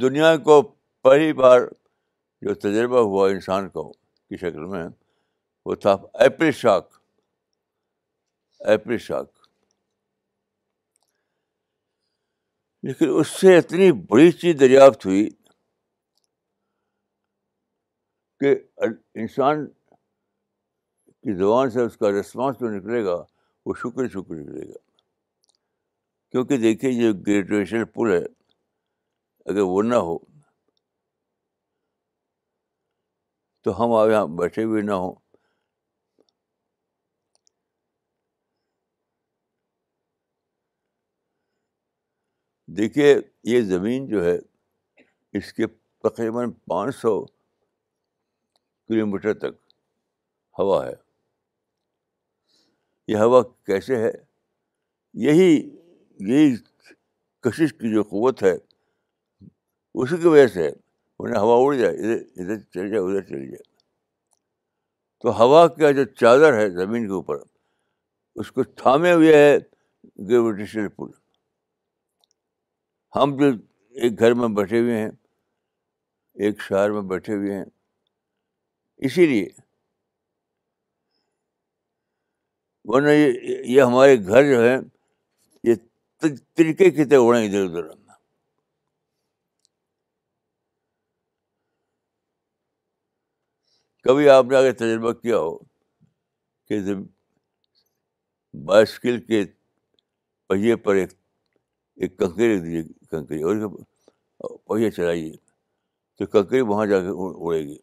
[0.00, 0.60] دنیا کو
[1.04, 1.60] پہلی بار
[2.46, 4.82] جو تجربہ ہوا انسان کو کی شکل میں
[5.66, 5.92] وہ تھا
[6.24, 6.90] ایپل شاک
[8.70, 9.30] ایپل شاک
[12.86, 15.28] لیکن اس سے اتنی بڑی چیز دریافت ہوئی
[18.40, 18.54] کہ
[19.22, 19.66] انسان
[21.22, 23.14] کہ زبان سے اس کا رسپانس جو نکلے گا
[23.66, 24.78] وہ شکر شکر نکلے گا
[26.32, 28.24] کیونکہ دیکھیے جو گریجویشن پل ہے
[29.50, 30.16] اگر وہ نہ ہو
[33.64, 35.14] تو ہم آپ یہاں بیٹھے ہوئے نہ ہوں
[42.78, 43.14] دیکھیے
[43.54, 44.36] یہ زمین جو ہے
[45.38, 45.66] اس کے
[46.08, 47.14] تقریباً پانچ سو
[48.86, 49.56] کلو میٹر تک
[50.58, 50.94] ہوا ہے
[53.08, 54.10] یہ ہوا کیسے ہے
[55.26, 55.50] یہی
[56.28, 56.54] یہی
[57.42, 58.52] کشش کی جو قوت ہے
[60.02, 60.66] اسی کی وجہ سے
[61.18, 63.62] انہیں ہوا اڑ جائے ادھر ادھر چل جائے ادھر چل جائے
[65.22, 67.38] تو ہوا کا جو چادر ہے زمین کے اوپر
[68.40, 69.56] اس کو تھامے ہوئے ہے
[70.28, 71.10] گریویٹیشن پل
[73.16, 73.50] ہم جو
[74.02, 75.10] ایک گھر میں بیٹھے ہوئے ہیں
[76.44, 77.64] ایک شہر میں بیٹھے ہوئے ہیں
[79.06, 79.46] اسی لیے
[82.90, 83.32] ورنہ یہ
[83.72, 84.76] یہ ہمارے گھر جو ہیں
[85.64, 85.74] یہ
[86.56, 87.90] طریقے کی طرح اڑیں ادھر ادھر
[94.04, 95.56] کبھی آپ نے آگے تجربہ کیا ہو
[96.68, 96.80] کہ
[98.66, 99.44] بائسکل کے
[100.48, 101.12] پہیے پر ایک
[102.02, 105.32] ایک کنکری رکھ دیجیے کنکری اور پہیے چلائیے
[106.18, 107.76] تو کنکری وہاں جا کے اڑے گی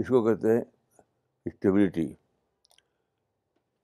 [0.00, 0.62] اس کو کہتے ہیں
[1.46, 2.06] اسٹیبلٹی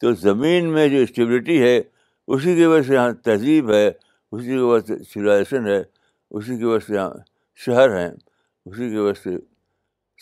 [0.00, 1.76] تو زمین میں جو اسٹیبلٹی ہے
[2.32, 5.78] اسی کی وجہ سے یہاں تہذیب ہے اسی کے وجہ سے سولائزیشن ہے
[6.36, 7.12] اسی کی وجہ سے یہاں
[7.64, 9.36] شہر ہیں اسی کی وجہ سے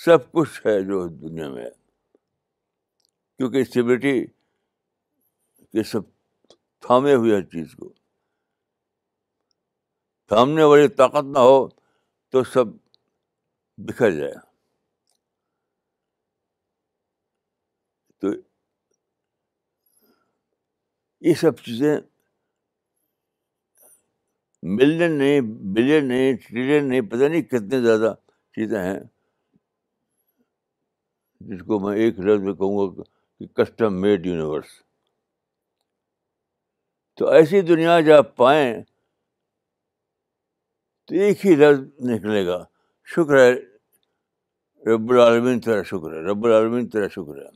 [0.04, 1.70] سب کچھ ہے جو دنیا میں ہے
[3.38, 6.02] کیونکہ اسٹیبلٹی کے سب
[6.87, 7.88] تھامے ہوئے ہر چیز کو
[10.28, 11.66] تھامنے والی طاقت نہ ہو
[12.32, 12.66] تو سب
[13.87, 14.32] بکھر جائے
[21.28, 21.94] یہ سب چیزیں
[24.76, 25.40] ملین نہیں
[25.74, 28.12] بلین نہیں ٹریلین نہیں پتہ نہیں کتنے زیادہ
[28.56, 28.98] چیزیں ہیں
[31.48, 34.76] جس کو میں ایک لفظ میں کہوں گا کہ کسٹم میڈ یونیورس
[37.18, 38.72] تو ایسی دنیا جب آپ پائیں
[41.06, 42.64] تو ایک ہی لفظ نکلے گا
[43.16, 43.50] شکر ہے
[44.94, 47.48] رب العالمین تیرا شکر ہے رب العالمین تیرا شکر ہے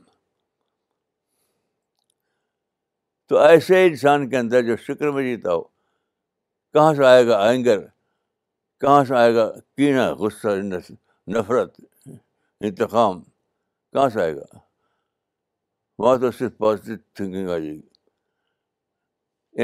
[3.29, 5.61] تو ایسے انسان کے اندر جو شکر میں جیتا ہو
[6.73, 7.81] کہاں سے آئے گا اینگر
[8.81, 9.45] کہاں سے آئے گا
[9.77, 10.47] کینا غصہ
[11.35, 11.75] نفرت
[12.07, 14.57] انتقام کہاں سے آئے گا
[16.01, 17.89] وہاں تو صرف پازیٹیو تھنکنگ آ جائے گی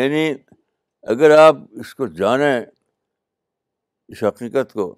[0.02, 0.34] یعنی
[1.14, 2.58] اگر آپ اس کو جانیں
[4.08, 4.94] اس حقیقت کو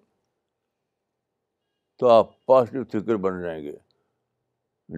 [1.99, 3.75] تو آپ پازیٹیو تھنکر بن جائیں گے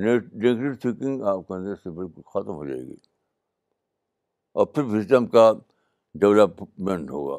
[0.08, 2.96] نگیٹیو تھنکنگ آپ کے اندر سے بالکل ختم ہو جائے گی
[4.60, 5.52] اور پھر وزڈم کا
[6.20, 7.36] ڈیولپمنٹ ہوگا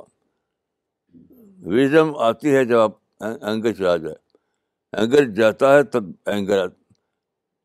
[1.77, 2.93] وزڈم آتی ہے جب آپ
[3.25, 4.15] اینگر چلا جائے
[5.01, 6.69] اینگر جاتا ہے تب اینگر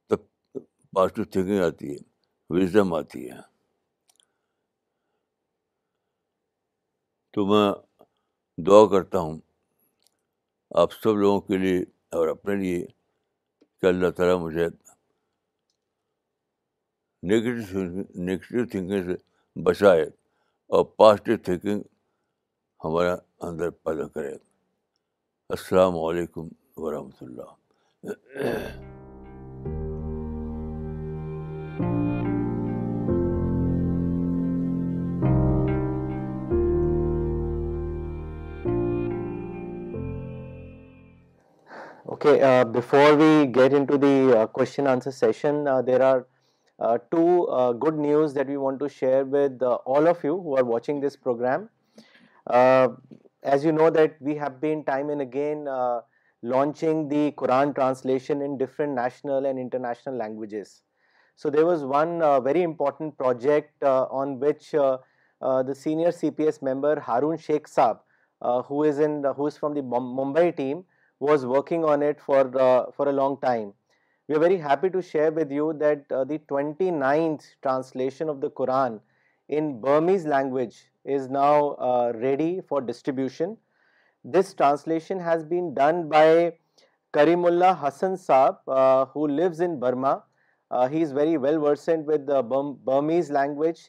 [0.09, 0.59] تب
[0.95, 1.95] پازیٹیو تھینکنگ آتی ہے
[2.55, 3.37] وزڈم آتی ہے
[7.33, 7.63] تو میں
[8.67, 9.37] دعا کرتا ہوں
[10.81, 11.77] آپ سب لوگوں کے لیے
[12.17, 12.85] اور اپنے لیے
[13.81, 14.67] کہ اللہ تعالیٰ مجھے
[17.31, 19.23] نگیٹو نگیٹیو تھینکنگ سے
[19.63, 20.03] بچائے
[20.75, 21.81] اور پازیٹیو تھینکنگ
[22.83, 24.31] ہمارے پیدا کرے
[25.53, 26.47] السلام علیکم
[26.83, 27.53] ورحمۃ اللہ
[42.09, 42.39] okay
[42.73, 43.85] before we get in
[44.53, 46.19] question answer session there are
[46.77, 50.41] Uh, two uh, good news that we want to share with uh, all of you
[50.41, 51.69] who are watching this program.
[52.51, 55.65] As you know that we have been time and again
[56.41, 60.81] launching the Quran translation in different national and international languages.
[61.35, 67.67] So there was one very important project on which the senior CPS member Harun Sheikh
[67.67, 67.99] Saab,
[68.65, 70.83] who is from the Mumbai team,
[71.19, 73.73] was working on it for a long time.
[74.29, 78.47] We are very happy to share with you that the twenty ninth translation of the
[78.55, 78.95] Quran
[79.57, 80.71] in Burmese language
[81.15, 83.53] is now ready for distribution
[84.37, 86.49] this translation has been done by
[87.45, 88.71] Karimullah Hasan Sahib
[89.15, 90.15] who lives in Burma
[90.91, 92.29] he is very well versed with
[92.85, 93.79] Burmese language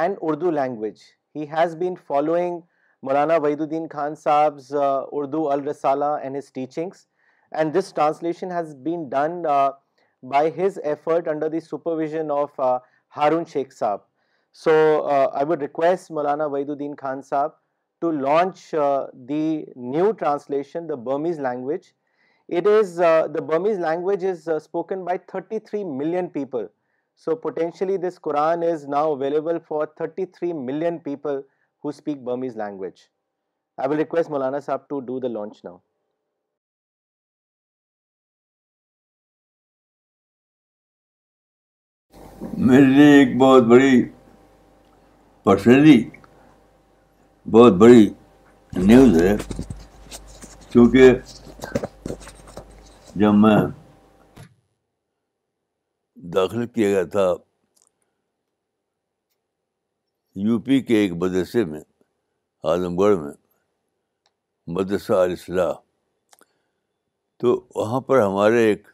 [0.00, 1.00] and Urdu language
[1.36, 2.60] he has been following
[3.06, 7.06] Maulana Wahiduddin Khan صاحبز Urdu Al-Risala and his teachings
[7.54, 9.70] and this translation has been done uh,
[10.22, 12.78] by his effort under the supervision of uh,
[13.08, 14.00] Harun Sheikh Saab.
[14.52, 14.72] So,
[15.02, 17.52] uh, I would request Maulana Waiduddin Khan Saab
[18.00, 21.94] to launch the new translation, the Burmese language.
[22.48, 26.68] It is the Burmese language is spoken by 33 million people.
[27.16, 31.42] So, potentially this Quran is now available for 33 million people
[31.80, 33.02] who speak Burmese language.
[33.78, 35.80] I will request Maulana Saab to do the launch now.
[42.66, 43.94] میرے لیے ایک بہت بڑی
[45.44, 45.96] personally
[47.52, 48.04] بہت بڑی
[48.86, 49.34] news ہے
[50.72, 51.10] کیونکہ
[53.20, 53.56] جب میں
[56.34, 57.26] داخل کیا گیا تھا
[60.46, 61.80] یو پی کے ایک مدرسے میں
[62.70, 63.32] اعظم گڑھ میں
[64.76, 65.70] مدرسہ علاصلا
[67.40, 68.88] تو وہاں پر ہمارے ایک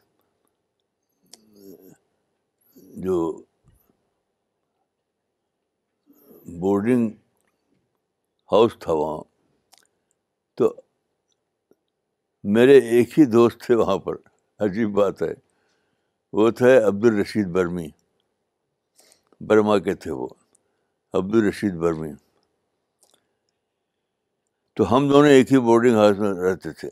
[3.04, 3.16] جو
[6.60, 7.10] بورڈنگ
[8.52, 9.22] ہاؤس تھا وہاں
[10.58, 10.72] تو
[12.54, 14.16] میرے ایک ہی دوست تھے وہاں پر
[14.66, 15.32] عجیب بات ہے
[16.38, 17.86] وہ تھے الرشید برمی
[19.48, 20.26] برما کے تھے وہ
[21.18, 22.10] عبد الرشید برمی
[24.76, 26.88] تو ہم دونوں ایک ہی بورڈنگ ہاؤس میں رہتے تھے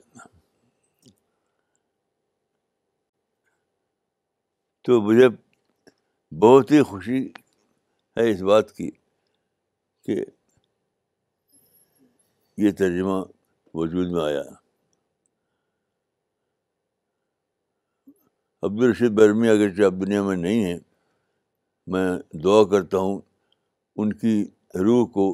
[4.84, 5.28] تو مجھے
[6.42, 7.26] بہت ہی خوشی
[8.18, 8.90] ہے اس بات کی
[10.08, 10.22] کہ
[12.64, 13.16] یہ ترجمہ
[13.80, 14.42] وجود میں آیا
[18.68, 20.76] عبدالرشید برمی اگرچہ اب دنیا میں نہیں ہے
[21.92, 22.06] میں
[22.44, 23.20] دعا کرتا ہوں
[24.00, 24.32] ان کی
[24.86, 25.26] روح کو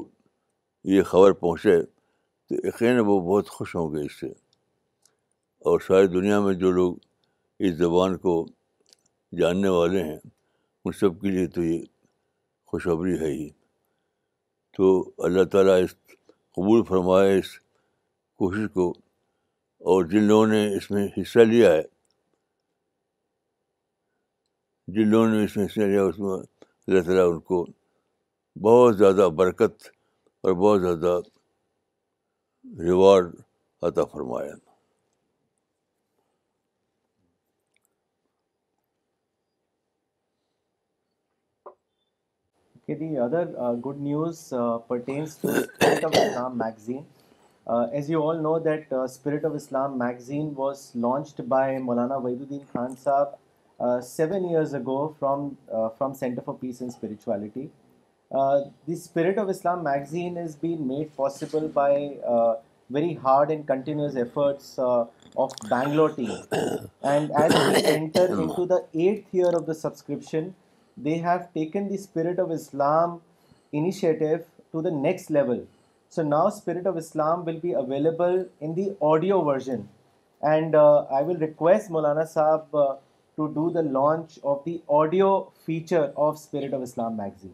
[0.97, 1.81] یہ خبر پہنچے
[2.47, 4.27] تو یقین وہ بہت خوش ہوں گے اس سے
[5.69, 6.95] اور ساری دنیا میں جو لوگ
[7.65, 8.35] اس زبان کو
[9.41, 11.81] جاننے والے ہیں ان سب کے لیے تو یہ
[12.71, 13.49] خوشخبری ہے ہی
[14.77, 14.85] تو
[15.25, 15.91] اللہ تعالیٰ اس
[16.55, 17.51] قبول فرمائے اس
[18.41, 18.89] کوشش کو
[19.91, 21.81] اور جن لوگوں نے اس میں حصہ لیا ہے
[24.95, 27.65] جن لوگوں نے اس میں حصہ لیا اس میں اللہ تعالیٰ ان کو
[28.67, 29.89] بہت زیادہ برکت
[30.43, 31.19] اور بہت زیادہ
[32.85, 33.33] ریوارڈ
[33.89, 34.53] عطا فرمایا
[42.87, 43.45] Okay, the other
[43.85, 44.53] good news
[44.87, 47.03] pertains to Spirit of Islam magazine.
[47.99, 52.91] As you all know that Spirit of Islam magazine was launched by Maulana Wahiduddin Khan
[53.03, 57.71] Sahab 7 years ago from Center for Peace and Spirituality.
[58.31, 61.93] The Spirit of Islam magazine has been made possible by
[62.91, 66.37] very hard and continuous efforts of Bangalore team.
[67.01, 70.53] And as we enter into the 8th year of the subscription,
[71.03, 71.57] صاحب
[83.91, 87.53] launch of the audio feature of Spirit of Islam magazine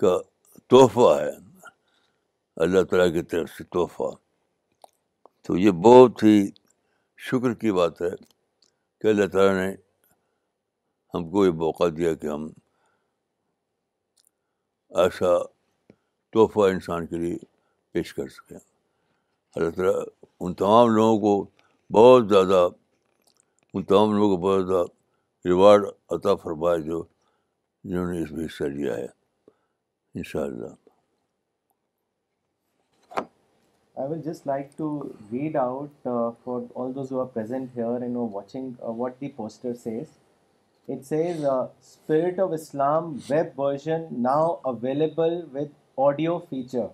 [0.00, 0.20] کا
[0.70, 1.30] تحفہ ہے
[2.62, 4.10] اللہ تعالیٰ کی طرف سے تحفہ
[5.46, 6.36] تو یہ بہت ہی
[7.30, 8.10] شکر کی بات ہے
[9.00, 9.72] کہ اللہ تعالیٰ نے
[11.14, 12.46] ہم کو یہ موقع دیا کہ ہم
[15.04, 15.36] ایسا
[16.34, 17.36] تحفہ انسان کے لیے
[17.92, 18.56] پیش کر سکیں
[19.56, 20.02] اللہ تعالیٰ
[20.40, 21.46] ان تمام لوگوں کو
[22.00, 22.66] بہت زیادہ
[23.74, 25.84] ان تمام لوگوں کو بہت زیادہ ریوارڈ
[26.16, 27.02] عطا فرمائے جو
[27.84, 29.06] جنہوں نے اس میں حصہ لیا ہے
[30.14, 30.83] ان شاء اللہ
[34.02, 37.94] I will just like to read out uh, for all those who are present here
[37.94, 40.08] and who are watching uh, what the poster says.
[40.88, 46.88] It says uh, Spirit of Islam web version now available with audio feature.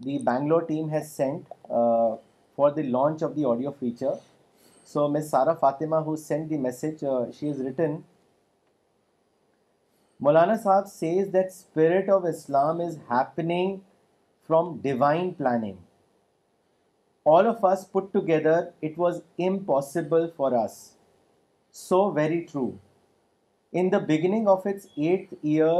[0.00, 2.16] the Bangalore team has sent uh,
[2.56, 4.16] for the launch of the audio feature.
[4.84, 5.30] So Ms.
[5.30, 8.02] Sara Fatima, who sent the message, uh, she has written,
[10.20, 13.82] Maulana Sahab says that Spirit of Islam is happening
[14.44, 15.76] from divine planning
[17.30, 20.76] all of us put together, it was impossible for us.
[21.70, 22.78] So very true.
[23.72, 25.76] In the beginning of its 8th year,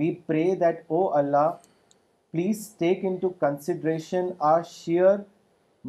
[0.00, 1.46] we pray that, O Allah,
[2.32, 5.18] please take into consideration our sheer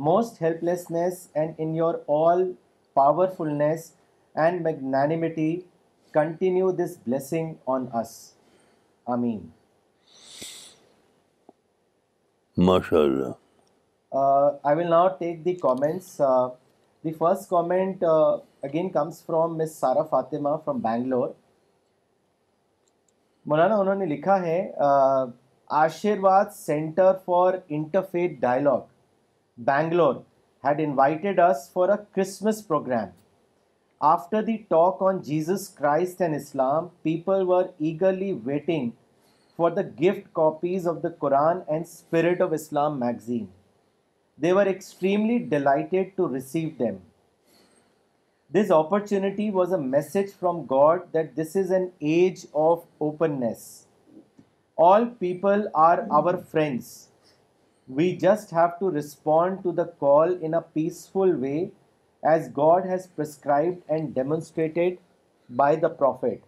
[0.08, 2.44] most helplessness, and in your all
[3.00, 3.88] powerfulness
[4.44, 5.66] and magnanimity,
[6.20, 8.18] continue this blessing on us.
[9.18, 9.46] Ameen.
[12.72, 13.30] MashaAllah.
[14.20, 16.20] I will not take the comments
[17.04, 18.04] the first comment
[18.64, 21.30] again comes from Miss Sara Fatima from Bangalore
[23.50, 24.58] مولانا انہوں نے لکھا ہے
[25.84, 28.82] Ashirvad Centre for interfaith dialogue
[29.68, 30.16] Bangalore
[30.66, 33.08] had invited us for a Christmas programme
[34.14, 38.90] after the talk on Jesus Christ and Islam people were eagerly waiting
[39.58, 43.46] for the gift copies of the Quran and Spirit of Islam magazine
[44.44, 46.96] they were extremely delighted to receive them
[48.56, 53.66] this opportunity was a message from God that this is an age of openness
[54.88, 56.88] all people are our friends
[57.98, 61.56] we just have to respond to the call in peaceful way
[62.34, 65.02] as God has prescribed and demonstrated
[65.58, 66.42] by the prophet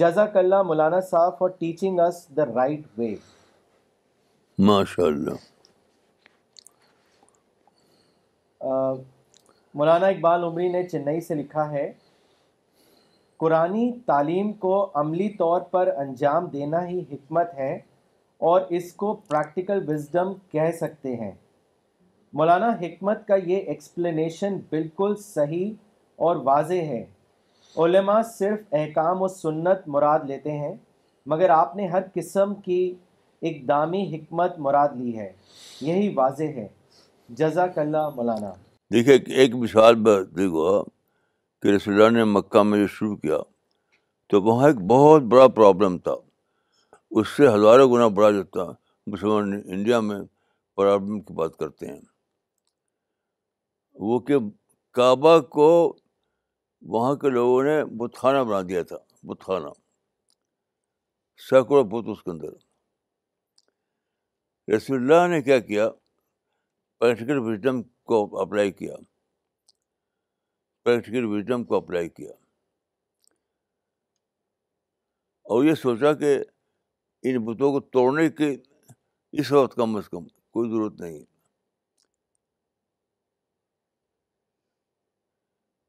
[0.00, 2.00] جزاک اللہ مولانا صاحب for teaching
[2.36, 3.14] the right way
[4.72, 5.44] ماشاء اللہ
[8.62, 11.90] مولانا اقبال عمری نے چنئی سے لکھا ہے
[13.38, 13.76] قرآن
[14.06, 17.72] تعلیم کو عملی طور پر انجام دینا ہی حکمت ہے
[18.50, 21.30] اور اس کو پریکٹیکل وزڈم کہہ سکتے ہیں
[22.38, 25.72] مولانا حکمت کا یہ ایکسپلینیشن بالکل صحیح
[26.26, 27.04] اور واضح ہے
[27.84, 30.74] علماء صرف احکام و سنت مراد لیتے ہیں
[31.32, 32.80] مگر آپ نے ہر قسم کی
[33.48, 35.30] اقدامی حکمت مراد لی ہے
[35.86, 36.66] یہی واضح ہے
[37.38, 38.52] جزاک اللہ مولانا
[38.92, 40.04] دیکھیں ایک مثال
[40.36, 40.82] دیکھو
[41.60, 43.36] کہ رسول اللہ نے مکہ میں جو شروع کیا
[44.30, 46.14] تو وہاں ایک بہت بڑا پرابلم تھا
[47.18, 48.62] اس سے ہزاروں گنا بڑا جاتا
[49.24, 50.18] انڈیا میں
[50.76, 52.00] پرابلم کی بات کرتے ہیں
[54.08, 54.36] وہ کہ
[54.94, 55.68] کعبہ کو
[56.94, 58.96] وہاں کے لوگوں نے بت خانہ بنا دیا تھا
[59.26, 59.68] بت خانہ
[61.50, 62.50] سینکڑوں بت اس کے اندر
[64.76, 65.88] رسول اللہ نے کیا کیا
[66.98, 68.94] پریکٹیکل وزڈم کو اپلائی کیا
[70.84, 72.30] پریکٹیکل وزڈم کو اپلائی کیا
[75.54, 76.34] اور یہ سوچا کہ
[77.28, 78.54] ان بتوں کو توڑنے کی
[79.40, 81.18] اس وقت کم از کم کوئی ضرورت نہیں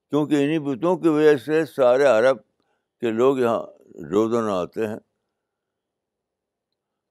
[0.10, 2.38] کیونکہ انہیں بتوں کی وجہ سے سارے عرب
[3.02, 3.60] کے لوگ یہاں
[4.12, 4.98] روزانہ آتے ہیں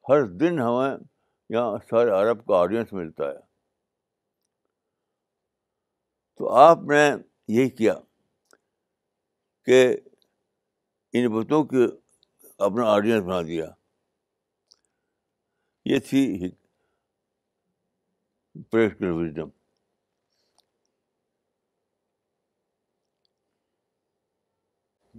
[0.09, 0.97] ہر دن ہمیں
[1.57, 3.46] یہاں سارے عرب کا آڈینس ملتا ہے
[6.39, 7.03] تو آپ نے
[7.57, 7.95] یہی کیا
[9.66, 9.82] کہ
[11.18, 11.84] ان بتوں کے
[12.64, 13.64] اپنا آڈینس بنا دیا
[15.93, 16.49] یہ تھی
[18.70, 19.49] پریکٹیکل وزڈم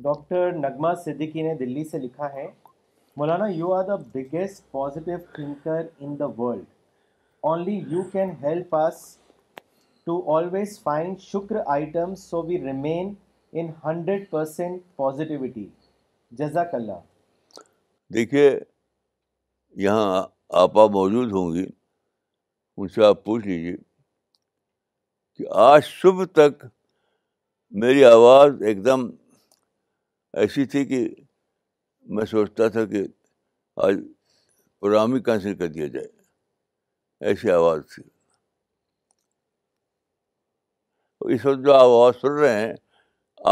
[0.06, 2.48] ڈاکٹر نغمہ صدیقی نے دلی سے لکھا ہے
[3.18, 6.66] Maulana you are the biggest positive thinker in the world
[7.52, 9.06] only you can help us
[10.08, 13.14] to always find shukr item so we remain
[13.60, 15.68] in hundred percent positivity
[16.40, 17.00] جزاک اللہ
[18.14, 18.46] دیکھیے
[19.86, 20.22] یہاں
[20.62, 21.66] آپ موجود ہوں گی
[22.78, 23.76] ان سے آپ پوچھ لیجیے
[25.38, 26.64] کہ آج صبح تک
[27.84, 29.08] میری آواز ایک دم
[30.42, 31.08] ایسی تھی کہ
[32.16, 33.06] میں سوچتا تھا کہ
[33.90, 34.00] آج
[34.80, 36.08] پروگرام ہی کینسل کر دیا جائے
[37.30, 38.04] ایسی آواز تھی
[41.34, 42.74] اس وقت جو آپ آواز سن رہے ہیں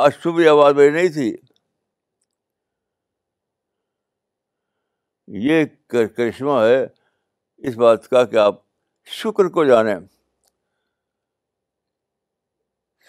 [0.02, 1.28] آج صبح آواز میری نہیں تھی
[5.48, 5.64] یہ
[6.16, 6.82] کرشمہ ہے
[7.68, 8.62] اس بات کا کہ آپ
[9.20, 9.94] شکر کو جانیں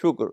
[0.02, 0.24] شکر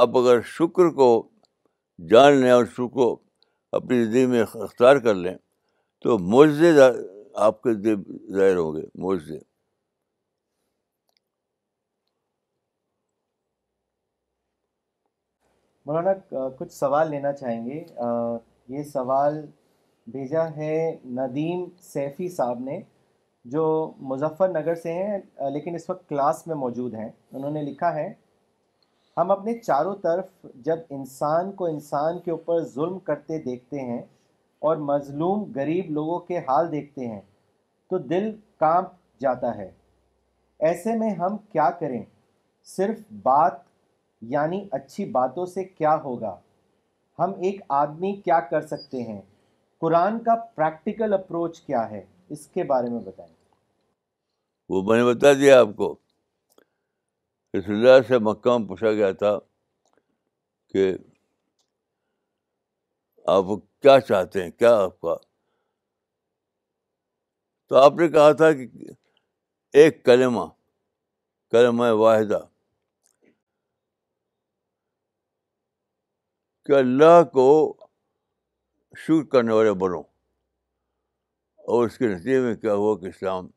[0.00, 1.08] آپ اگر شکر کو
[2.10, 3.10] جان لیں اور شکر کو
[3.78, 5.34] اپنی زندگی میں اختیار کر لیں
[6.04, 6.72] تو معجزے
[7.46, 7.72] آپ کے
[8.36, 8.80] ظاہر ہوں گے
[15.86, 17.84] مولانا کچھ سوال لینا چاہیں گے
[18.76, 19.40] یہ سوال
[20.14, 20.72] بھیجا ہے
[21.20, 22.80] ندیم سیفی صاحب نے
[23.54, 23.62] جو
[24.12, 25.18] مظفر نگر سے ہیں
[25.52, 28.12] لیکن اس وقت کلاس میں موجود ہیں انہوں نے لکھا ہے
[29.16, 34.02] ہم اپنے چاروں طرف جب انسان کو انسان کے اوپر ظلم کرتے دیکھتے ہیں
[34.68, 37.20] اور مظلوم غریب لوگوں کے حال دیکھتے ہیں
[37.90, 38.30] تو دل
[38.60, 38.88] کانپ
[39.20, 39.70] جاتا ہے
[40.68, 42.02] ایسے میں ہم کیا کریں
[42.76, 43.56] صرف بات
[44.34, 46.34] یعنی اچھی باتوں سے کیا ہوگا
[47.18, 49.20] ہم ایک آدمی کیا کر سکتے ہیں
[49.80, 52.04] قرآن کا پریکٹیکل اپروچ کیا ہے
[52.36, 53.32] اس کے بارے میں بتائیں
[54.70, 55.94] وہ میں نے بتا دیا آپ کو
[57.58, 59.38] اس اللہ سے مکہ میں پوچھا گیا تھا
[60.74, 60.92] کہ
[63.36, 63.44] آپ
[63.82, 65.14] کیا چاہتے ہیں کیا آپ کا
[67.68, 68.66] تو آپ نے کہا تھا کہ
[69.80, 70.44] ایک کلمہ
[71.50, 72.38] کلمہ واحدہ
[76.66, 77.44] کہ اللہ کو
[78.98, 79.98] شکر کرنے والے بنو
[81.76, 83.48] اور اس کے نتیجے میں کیا ہوا کہ اسلام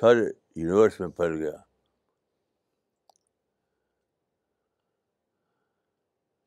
[0.00, 0.22] سر
[0.56, 1.56] یونیورس میں پھیل گیا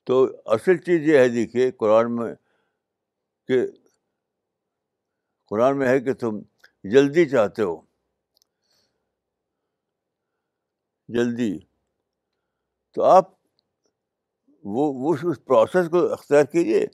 [0.08, 0.24] تو
[0.54, 2.34] اصل چیز یہ ہے دیکھیے قرآن میں
[3.48, 3.64] کہ
[5.50, 6.40] قرآن میں ہے کہ تم
[6.94, 7.76] جلدی چاہتے ہو
[11.16, 11.58] جلدی
[12.94, 13.34] تو آپ
[14.76, 16.86] وہ اس پروسیس کو اختیار کیجیے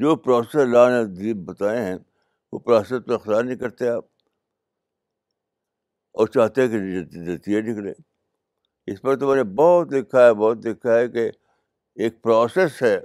[0.00, 1.94] جو پروسیس اللہ نے دیپ بتائے ہیں
[2.52, 4.04] وہ پروسیس تو اختیار نہیں کرتے آپ
[6.20, 6.78] اور چاہتے ہیں کہ
[7.20, 7.92] جلدی ہے نکلے
[8.92, 11.30] اس پر تو میں نے بہت دیکھا ہے بہت دیکھا ہے کہ
[12.04, 12.98] ایک پروسیس ہے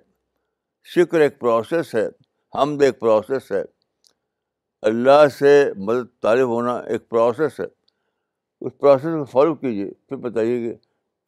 [0.95, 2.07] شکر ایک پروسیس ہے
[2.55, 3.61] حمد ایک پروسیس ہے
[4.89, 5.49] اللہ سے
[5.87, 7.65] مدد طالب ہونا ایک پروسیس ہے
[8.67, 10.73] اس پروسیس کو فالو کیجیے پھر بتائیے کہ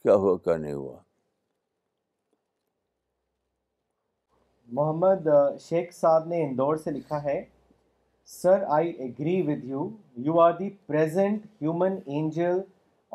[0.03, 0.97] کیا ہوا کیا نہیں ہوا
[4.79, 5.27] محمد
[5.69, 7.43] شیخ صاحب نے اندور سے لکھا ہے
[8.41, 9.87] sir I agree with you
[10.25, 12.59] you are the present human angel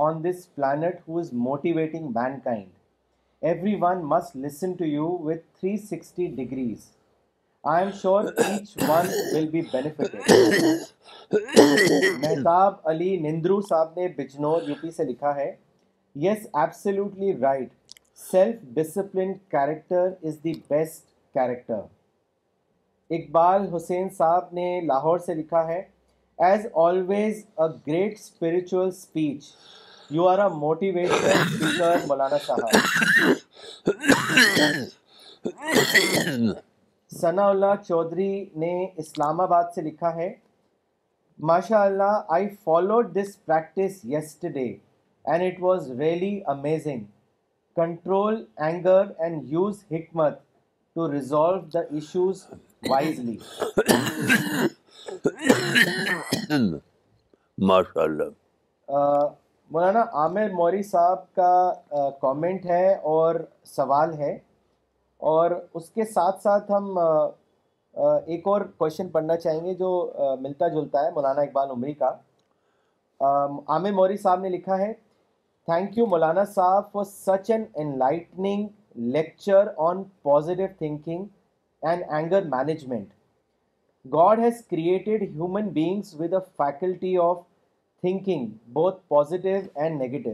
[0.08, 2.08] on this planet who is motivating
[2.44, 2.68] mankind
[3.80, 6.90] everyone must listen to you with three sixty degrees
[7.70, 8.04] I am H
[8.88, 9.06] one
[9.36, 9.60] will be
[12.22, 15.50] Mahtab Ali Nandru صاحب نے Bijnor U P سے لکھا ہے
[16.24, 17.68] yes absolutely right
[18.30, 21.04] self discipline character is the best
[21.38, 21.80] character
[23.16, 25.80] Iqbal Hussain Sahib نے لاہور سے لکھا ہے
[26.50, 29.50] as always a great spiritual speech
[30.16, 32.74] you are a motivation speaker Maulana Sahib
[37.20, 38.70] Sana اللہ چودھری نے
[39.02, 40.32] اسلام آباد سے لکھا ہے
[41.50, 47.04] ماشاء اللہ I follow this practice yes and it was really amazing
[47.76, 50.38] control anger and use hikmat
[50.94, 52.46] to resolve the issues
[52.88, 53.36] wisely
[57.72, 59.28] ماشاء اللہ
[59.74, 63.34] مولانا عامر موری صاحب کا کامنٹ ہے اور
[63.74, 64.36] سوال ہے
[65.32, 66.98] اور اس کے ساتھ ساتھ ہم
[68.32, 69.90] ایک اور کوشچن پڑھنا چاہیں گے جو
[70.40, 72.10] ملتا جلتا ہے مولانا اقبال عمری کا
[73.28, 74.92] عامر موری صاحب نے لکھا ہے
[75.66, 77.64] thank you Maulana Sahib for such an
[77.98, 78.66] enlightening
[79.14, 81.24] lecture on positive thinking
[81.88, 83.08] and anger management
[84.12, 87.38] God has created human beings with a faculty of
[88.00, 90.30] thinking both positive and negative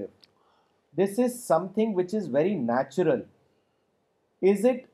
[1.02, 1.38] this is
[1.74, 3.20] something which is very natural
[4.50, 4.86] is it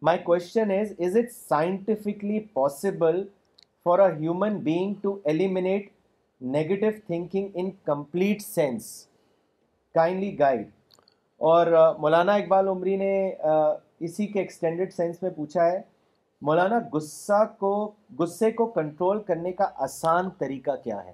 [0.00, 3.18] my question is is it scientifically possible
[3.84, 5.90] for a human being to eliminate
[6.40, 8.88] negative thinking in complete sense
[10.00, 10.72] kindly guide
[11.50, 11.66] اور
[12.00, 13.08] مولانا اقبال عمری نے
[14.06, 15.80] اسی کے extended sense میں پوچھا ہے
[16.48, 17.72] مولانا غصہ کو
[18.18, 21.12] غصے کو کنٹرول کرنے کا آسان طریقہ کیا ہے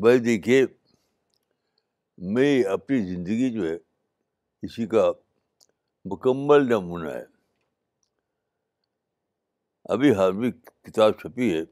[0.00, 0.64] بھائی دیکھیے
[2.32, 3.76] میری اپنی زندگی جو ہے
[4.64, 5.04] اسی کا
[6.10, 7.22] مکمل نمونہ ہے
[9.94, 10.50] ابھی حال میں
[10.84, 11.62] کتاب چھپی ہے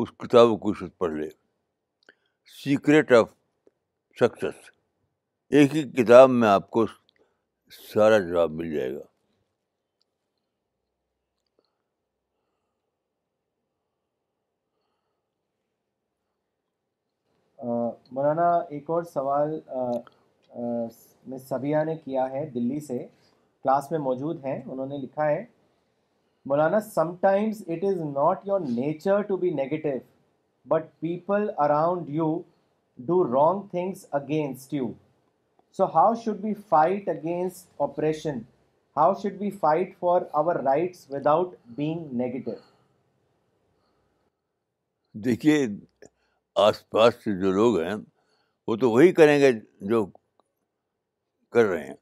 [0.00, 1.28] اس کتاب کو کچھ پڑھ لے
[2.62, 3.32] سیکرٹ آف
[4.20, 4.70] سکسیس
[5.54, 6.86] ایک ہی کتاب میں آپ کو
[7.92, 9.04] سارا جواب مل جائے گا
[17.62, 19.58] مولانا ایک اور سوال
[21.30, 22.98] میں سبیہ نے کیا ہے دلی سے
[23.62, 25.44] کلاس میں موجود ہیں انہوں نے لکھا ہے
[26.48, 26.80] Maulana
[27.22, 29.98] sometimes it is not your nature to be negative
[30.74, 32.38] but people around you
[33.06, 34.90] do wrong things against you
[35.76, 38.38] so how should be fight against oppression
[38.96, 42.50] how should be fight for our rights without being negative
[45.24, 45.66] دیکھیے
[46.66, 47.94] آس پاس سے جو لوگ ہیں
[48.66, 49.50] وہ تو وہی کریں گے
[49.90, 50.04] جو
[51.56, 51.94] کر رہے ہیں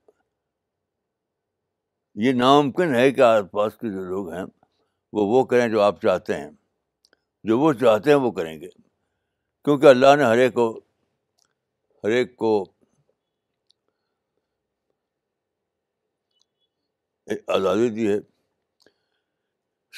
[2.24, 4.44] یہ ناممکن ہے کہ آس پاس کے جو لوگ ہیں
[5.16, 6.50] وہ وہ کریں جو آپ چاہتے ہیں
[7.50, 8.68] جو وہ چاہتے ہیں وہ کریں گے
[9.64, 10.66] کیونکہ اللہ نے ہر ایک کو
[12.04, 12.52] ہر ایک کو
[17.59, 18.16] آزادی دی ہے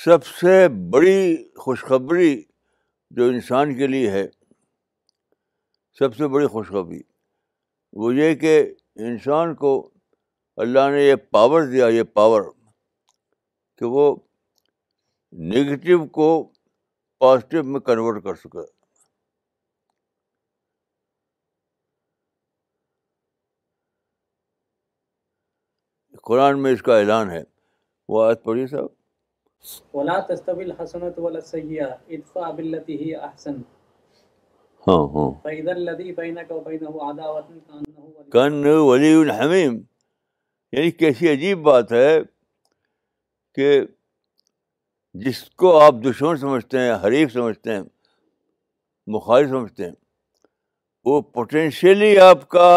[0.05, 0.53] سب سے
[0.97, 1.19] بڑی
[1.65, 2.33] خوشخبری
[3.19, 4.27] جو انسان کے لیے ہے
[5.99, 6.99] سب سے بڑی خوشخبری
[8.01, 8.53] وہ یہ کہ
[9.07, 9.71] انسان کو
[10.65, 12.43] اللہ نے یہ پاور دیا یہ پاور
[13.79, 14.05] کہ وہ
[15.53, 16.29] نگیٹو کو
[17.21, 18.67] پازیٹیو میں کنورٹ کر سکے
[26.29, 27.43] قرآن میں اس کا اعلان ہے
[28.13, 30.05] وہ آج پڑھیے صاحب
[33.23, 33.61] احسن
[34.89, 35.31] ہاں، ہاں۔
[38.33, 39.77] کن ولی الحمیم
[40.73, 42.17] یعنی کیسی عجیب بات ہے
[43.55, 43.69] کہ
[45.27, 47.83] جس کو آپ دشمن سمجھتے ہیں حریف سمجھتے ہیں
[49.17, 49.93] مخالف سمجھتے ہیں
[51.05, 52.69] وہ پوٹینشیلی آپ کا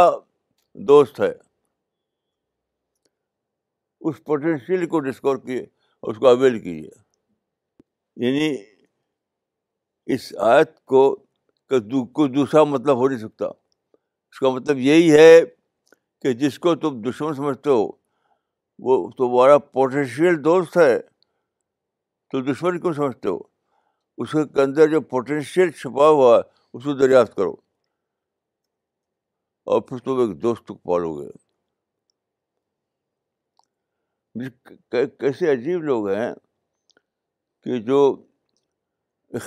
[0.91, 1.31] دوست ہے
[4.09, 5.63] اس پوٹینشیل کو ڈسکور کیے
[6.09, 8.55] اس کو اویل کیجیے یعنی
[10.13, 11.03] اس آیت کو
[11.79, 15.31] کوئی دوسرا مطلب ہو نہیں سکتا اس کا مطلب یہی ہے
[16.21, 17.85] کہ جس کو تم دشمن سمجھتے ہو
[18.87, 20.97] وہ تمہارا پوٹینشیل دوست ہے
[22.31, 23.37] تو دشمن کیوں سمجھتے ہو
[24.23, 26.41] اس کے اندر جو پوٹینشیل چھپا ہوا ہے
[26.77, 27.51] اس کو دریافت کرو
[29.71, 31.29] اور پھر تم ایک دوست کو پالو گے
[35.21, 36.33] کیسے عجیب لوگ ہیں
[37.63, 37.99] کہ جو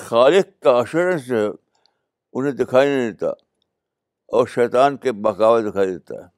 [0.01, 1.49] خالق کا اشورنس جو ہے
[2.37, 3.27] انہیں دکھائی نہیں دیتا
[4.37, 6.33] اور شیطان کے بہکاوے دکھائی دیتا ہے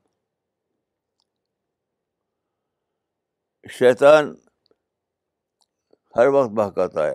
[3.78, 4.34] شیطان
[6.16, 7.14] ہر وقت بہکاتا ہے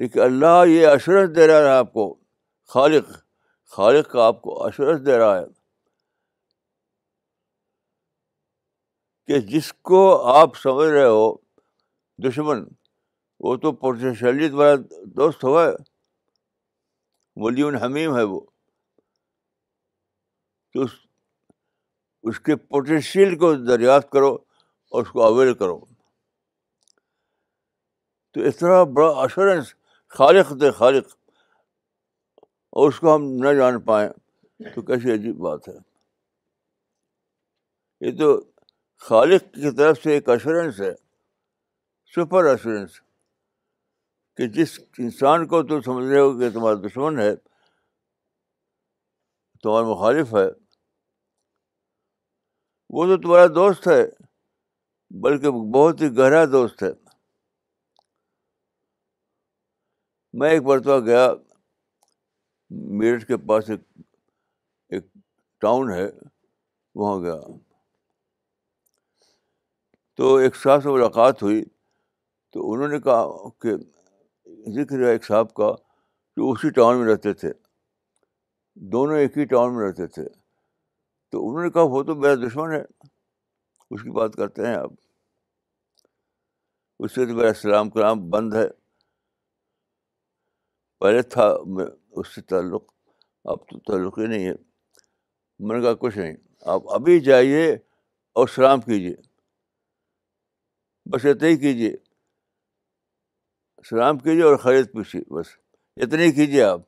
[0.00, 2.04] لیکن اللہ یہ اشورس دے رہا ہے آپ کو
[2.72, 3.08] خالق
[3.76, 5.44] خالق کا آپ کو اشورس دے رہا ہے
[9.26, 10.00] کہ جس کو
[10.34, 11.26] آپ سمجھ رہے ہو
[12.28, 12.64] دشمن
[13.44, 14.74] وہ تو پوٹینشیلی تمہارا
[15.16, 15.72] دوست ہوا ہے
[17.40, 18.40] ولی حمیم ہے وہ
[20.72, 20.90] تو اس
[22.28, 24.32] اس کے پوٹینشیل کو دریافت کرو
[24.90, 25.78] اور اس کو اویل کرو
[28.34, 29.74] تو اس طرح بڑا اشورنس
[30.18, 31.14] خالق دے خالق
[32.80, 34.08] اور اس کو ہم نہ جان پائیں
[34.74, 35.74] تو کیسی عجیب بات ہے
[38.06, 38.28] یہ تو
[39.08, 40.92] خالق کی طرف سے ایک اشورنس ہے
[42.14, 42.84] سپر ہے
[44.36, 47.34] کہ جس انسان کو تم سمجھ رہے ہو کہ تمہارا دشمن ہے
[49.62, 50.46] تمہارا مخالف ہے
[52.96, 54.02] وہ تو تمہارا دوست ہے
[55.22, 56.90] بلکہ بہت ہی گہرا دوست ہے
[60.40, 61.28] میں ایک مرتبہ گیا
[63.00, 63.80] میرٹھ کے پاس ایک
[64.96, 65.04] ایک
[65.60, 66.06] ٹاؤن ہے
[67.00, 67.34] وہاں گیا
[70.16, 71.62] تو ایک ساتھ سے ملاقات ہوئی
[72.52, 73.74] تو انہوں نے کہا کہ
[74.74, 75.70] ذکر ہے ایک صاحب کا
[76.36, 77.50] جو اسی ٹاؤن میں رہتے تھے
[78.92, 80.24] دونوں ایک ہی ٹاؤن میں رہتے تھے
[81.30, 82.80] تو انہوں نے کہا وہ تو میرا دشمن ہے
[83.90, 84.90] اس کی بات کرتے ہیں آپ
[87.04, 88.66] اس سے تو میرا سلام کلام بند ہے
[91.00, 92.90] پہلے تھا میں اس سے تعلق
[93.52, 94.54] اب تو تعلق ہی نہیں ہے
[95.66, 96.34] میں نے کہا کچھ نہیں
[96.74, 97.70] آپ ابھی جائیے
[98.40, 99.14] اور سلام کیجیے
[101.12, 101.94] بس اتنے ہی کیجیے
[103.88, 105.46] سلام کیجیے اور خرید پوچھی بس
[106.04, 106.80] اتنے کیجیے آپ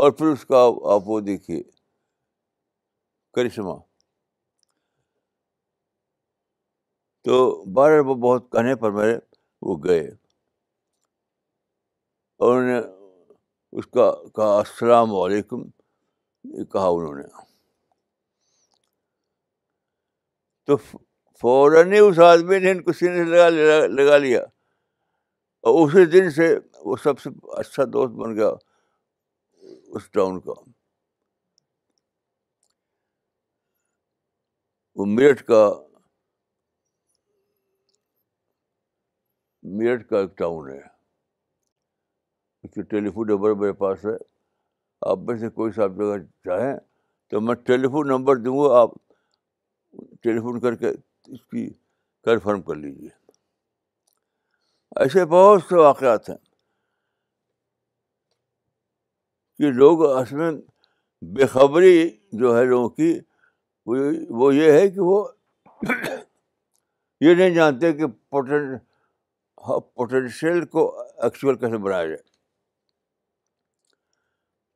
[0.00, 0.58] اور پھر اس کا
[0.94, 1.62] آپ وہ دیکھیے
[3.34, 3.74] کرشمہ
[7.24, 7.34] تو
[7.76, 9.16] بارہ وہ بہت کہنے پر میرے
[9.68, 10.00] وہ گئے
[12.36, 12.78] اور انہوں نے
[13.78, 15.68] اس کا کہا السلام علیکم
[16.72, 17.22] کہا انہوں نے
[20.66, 20.76] تو
[21.44, 26.46] فوراً ہی اس آدمی نے ان کو سینے سے لگا لیا اور اسی دن سے
[26.84, 27.30] وہ سب سے
[27.60, 28.48] اچھا دوست بن گیا
[29.96, 30.52] اس ٹاؤن کا
[34.94, 35.62] وہ میرٹھ کا
[40.10, 40.80] کا ایک ٹاؤن ہے
[42.82, 44.16] ٹیلی فون نمبر میرے پاس ہے
[45.12, 46.16] آپ میں سے کوئی صاحب جگہ
[46.48, 46.74] چاہیں
[47.30, 48.94] تو میں ٹیلی فون نمبر دوں گا آپ
[50.22, 50.90] ٹیلی فون کر کے
[51.32, 51.68] اس کی
[52.24, 53.08] کنفرم کر لیجیے
[55.02, 56.36] ایسے بہت سے واقعات ہیں
[59.58, 61.96] کہ لوگ اصل میں خبری
[62.38, 63.12] جو ہے لوگوں کی
[64.36, 65.24] وہ یہ ہے کہ وہ
[67.20, 68.06] یہ نہیں جانتے کہ
[69.96, 72.22] پوٹینشیل کو ایکچوئل کیسے بنایا جائے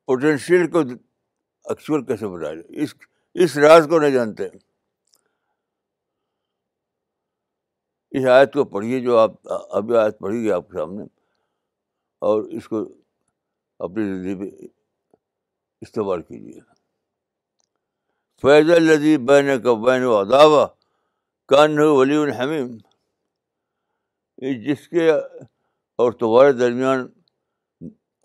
[0.06, 2.94] پوٹینشیل کو ایکچوئل کیسے بنایا جائے اس
[3.42, 4.48] اس راز کو نہیں جانتے
[8.16, 11.02] اس آیت کو پڑھیے جو آپ ابھی آیت پڑھی گئی آپ کے سامنے
[12.28, 12.80] اور اس کو
[13.86, 14.50] اپنی زندگی
[15.86, 16.60] استعمال کیجیے
[18.42, 20.66] فیض الدی بین کا بین و اداوا
[21.52, 22.66] کان ولی الحمیم
[24.66, 27.06] جس کے اور تمہارے درمیان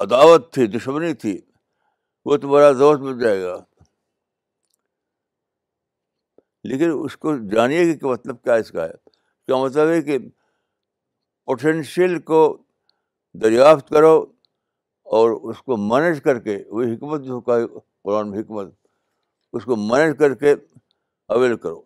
[0.05, 1.39] عداوت تھی دشمنی تھی
[2.25, 3.55] وہ تمہارا دوست بن جائے گا
[6.69, 9.01] لیکن اس کو جانیے کہ مطلب کیا اس کا ہے
[9.47, 10.17] کا مطلب ہے کہ
[11.45, 12.39] پوٹینشیل کو
[13.41, 14.15] دریافت کرو
[15.17, 17.57] اور اس کو مینج کر کے وہ حکمت جو کا
[18.03, 18.73] قرآن حکمت
[19.57, 20.53] اس کو مینج کر کے
[21.33, 21.81] اویل کرو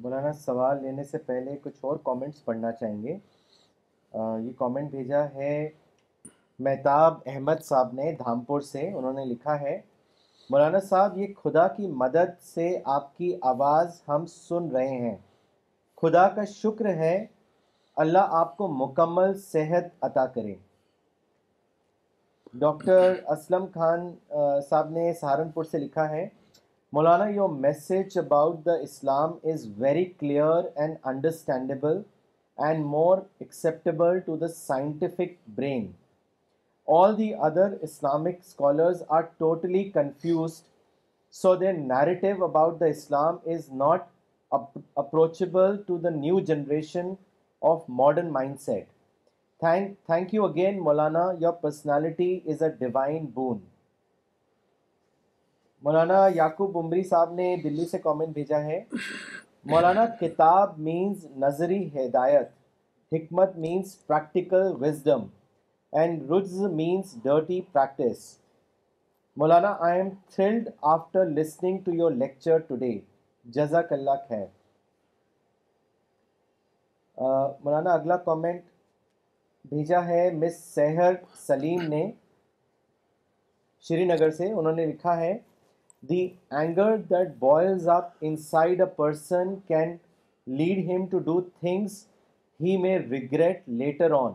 [0.00, 3.16] مولانا سوال لینے سے پہلے کچھ اور کامنٹس پڑھنا چاہیں گے
[4.14, 5.50] یہ کامنٹ بھیجا ہے
[6.66, 9.80] مہتاب احمد صاحب نے دھامپور سے انہوں نے لکھا ہے
[10.52, 15.16] مولانا صاحب یہ خدا کی مدد سے آپ کی آواز ہم سن رہے ہیں
[16.02, 17.12] خدا کا شکر ہے
[18.04, 20.54] اللہ آپ کو مکمل صحت عطا کرے
[22.62, 24.10] ڈاکٹر اسلم خان
[24.70, 26.26] صاحب نے سہارنپور سے لکھا ہے
[26.92, 32.00] Maulana your message about the Islam is very clear and understandable
[32.68, 35.90] and more acceptable to the scientific brain
[36.96, 40.66] all the other Islamic scholars are totally confused
[41.36, 44.04] so they narrate about the Islam is not
[44.58, 47.12] up approachable to the new generation
[47.70, 48.86] of modern mindset
[50.06, 53.58] thank you again Maulana your personality is a divine boon
[55.84, 58.82] Maulana Yaqub Amri صاحب نے دلی سے comment بھیجا ہے
[59.72, 62.50] مولانا کتاب means نظری ہدایت
[63.12, 65.26] حکمت means practical wisdom
[65.96, 68.18] and رجز means dirty practice
[69.38, 72.92] Maulana I am thrilled after listening to your lecture today
[73.56, 74.44] جزاک اللہ خیر
[77.64, 78.62] مولانا اگلا کامنٹ
[79.68, 81.12] بھیجا ہے مس صحر
[81.46, 82.10] سلیم نے
[83.88, 85.36] شری نگر سے انہوں نے لکھا ہے
[86.10, 86.26] the
[86.58, 88.10] anger that boils up
[88.50, 89.96] inside a person can
[90.58, 92.04] lead him to do things
[92.62, 94.32] he may regret later on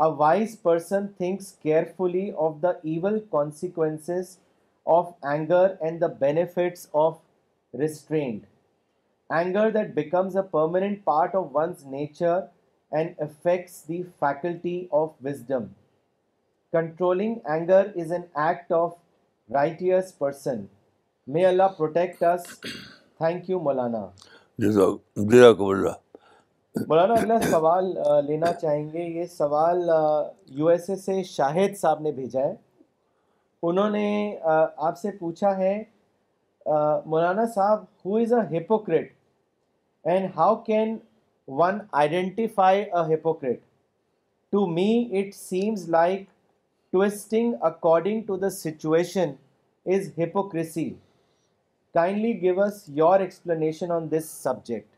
[0.00, 4.38] A wise person thinks carefully of the evil consequences
[4.86, 7.20] of anger and the benefits of
[7.72, 8.44] restraint.
[9.32, 12.48] Anger that becomes a permanent part of one's nature
[12.92, 15.74] and affects the faculty of wisdom.
[16.70, 18.96] Controlling anger is an act of
[19.48, 20.68] righteous person.
[21.26, 22.44] May Allah protect us.
[23.18, 24.04] Thank you, Maulana.
[26.86, 27.84] Maulana اگلا سوال
[28.26, 29.78] لینا چاہیں گے یہ سوال
[30.58, 32.52] U S A سے شاہد صاحب نے بھیجا ہے
[33.68, 34.04] انہوں نے
[34.56, 35.72] آپ سے پوچھا ہے
[37.06, 39.12] Maulana Sahib who is a hypocrite
[40.12, 40.96] and how can
[41.58, 43.60] one identify a hypocrite
[44.52, 44.88] to me
[45.20, 46.22] it seems like
[46.92, 49.32] twisting according to the situation
[49.94, 50.88] is hypocrisy
[51.94, 54.96] kindly give us your explanation on this subject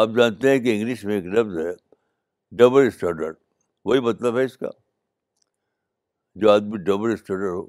[0.00, 1.72] آپ جانتے ہیں کہ English میں ایک لفظ ہے
[2.56, 3.36] double standard
[3.84, 4.68] وہی مطلب ہے اس کا
[6.40, 7.66] جو آدمی ڈبل اسٹینڈرڈ ہو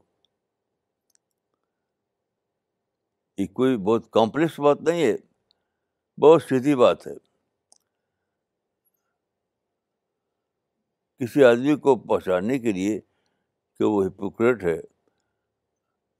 [3.41, 5.15] یہ کوئی بہت کمپلیکس بات نہیں ہے
[6.21, 7.13] بہت سیدھی بات ہے
[11.19, 14.77] کسی آدمی کو پہنچانے کے لیے کہ وہ ہپوکریٹ ہے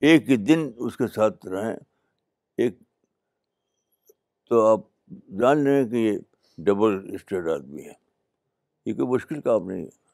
[0.09, 1.75] ایک ہی دن اس کے ساتھ رہیں
[2.63, 2.75] ایک
[4.49, 4.81] تو آپ
[5.39, 6.17] جان لیں کہ یہ
[6.65, 6.97] ڈبل
[7.53, 7.93] آدمی ہے
[8.85, 10.05] یہ کوئی مشکل کام نہیں ہے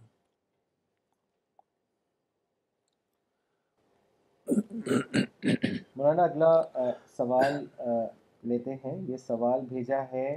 [5.95, 6.51] مولانا اگلا
[7.17, 7.63] سوال
[8.49, 10.27] لیتے ہیں یہ سوال بھیجا ہے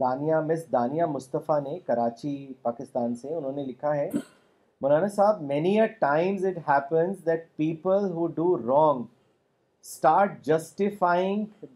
[0.00, 4.08] دانیہ مس دانیہ مصطفیٰ نے کراچی پاکستان سے انہوں نے لکھا ہے
[4.82, 6.90] Maulana Sahib many a times it
[7.26, 9.04] that people who do wrong
[9.86, 11.74] attitude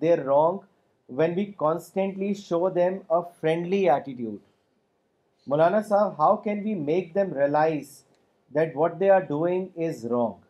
[5.47, 7.89] Maulana Sahib how can we make them realise
[8.55, 10.47] that what they are doing is wrong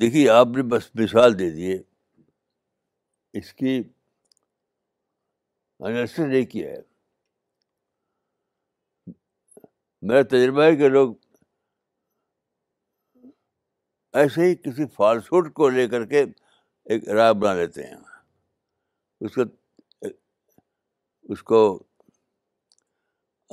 [0.00, 1.80] دیکھیے آپ نے بس مثال دے دیے
[3.38, 3.78] اس کی
[5.80, 6.80] نہیں کیا ہے
[10.08, 11.12] میرا تجربہ ہے کہ لوگ
[14.18, 16.22] ایسے ہی کسی فالسوڈ کو لے کر کے
[16.90, 17.96] ایک رائے بنا لیتے ہیں
[19.20, 19.44] اس کو
[21.32, 21.62] اس کو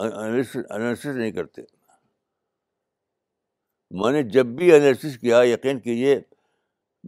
[0.05, 1.61] انالسس نہیں کرتے
[4.01, 6.19] میں نے جب بھی انالسس کیا یقین کیجیے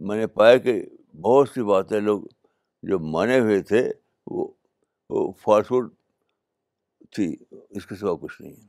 [0.08, 0.80] میں نے پایا کہ
[1.22, 2.22] بہت سی باتیں لوگ
[2.88, 3.82] جو مانے ہوئے تھے
[4.30, 4.46] وہ
[5.12, 5.92] وہ فالسوڈ
[7.16, 7.34] تھی
[7.76, 8.66] اس کے سوا کچھ نہیں ہے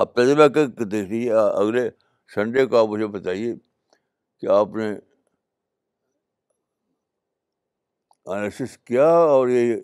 [0.00, 1.88] آپ تجربہ کر کے دیکھ لیجیے اگلے
[2.34, 3.52] سنڈے کو آپ مجھے بتائیے
[4.40, 4.94] کہ آپ نے
[8.84, 9.76] کیا اور یہ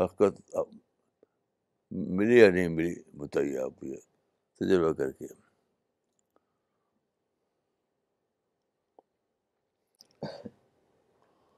[0.00, 0.40] حقت
[2.16, 3.96] ملی یا نہیں ملی بتائیے آپ یہ
[4.60, 5.26] تجربہ کر کے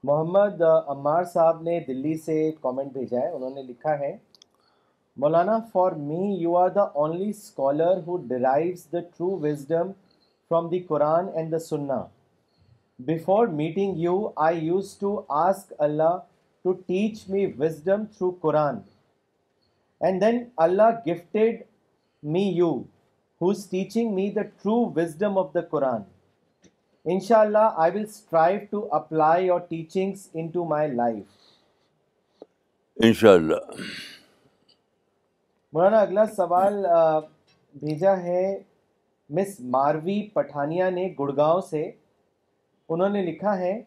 [0.03, 4.11] محمد عمار صاحب نے دلی سے کامنٹ بھیجا ہے انہوں نے لکھا ہے
[5.23, 9.91] Maulana for me you are the only scholar who derives the true wisdom
[10.49, 12.01] from the Quran and the Sunnah
[13.07, 14.13] before meeting you
[14.45, 15.09] I used to
[15.41, 16.15] ask Allah
[16.63, 18.75] to teach me wisdom through Quran
[20.07, 20.35] and then
[20.65, 21.55] Allah gifted
[22.33, 22.71] me you
[23.41, 26.01] who's teaching me the true wisdom of the Quran
[27.13, 30.19] ان شاء اللہ I will strive to apply your teachings
[30.53, 31.23] into my life
[33.05, 33.61] ان شاء اللہ
[35.73, 36.73] مولانا اگلا سوال
[37.79, 38.43] بھیجا ہے
[39.39, 41.83] مس ماروی پٹھانیا نے گڑگاؤں سے
[42.93, 43.77] انہوں نے لکھا ہے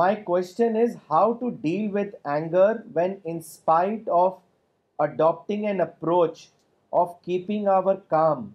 [0.00, 4.34] my question is how to deal with anger when in spite of
[5.06, 6.38] adopting an approach
[7.00, 8.48] of keeping our calm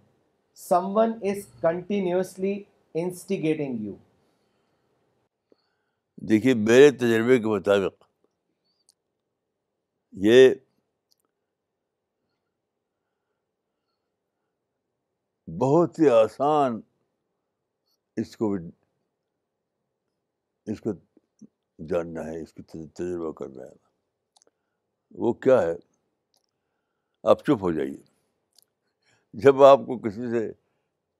[0.95, 2.61] someone is continuously
[3.01, 3.95] instigating you
[6.29, 8.03] دیکھیے میرے تجربے کے مطابق
[10.25, 10.49] یہ
[15.59, 16.79] بہت ہی آسان
[18.21, 18.55] اس کو
[20.71, 20.91] اس کو
[21.89, 23.75] جاننا ہے اس کو تجربہ کرنا ہے
[25.25, 25.73] وہ کیا ہے
[27.33, 27.97] آپ چپ ہو جائیے
[29.43, 30.41] جب آپ کو کسی سے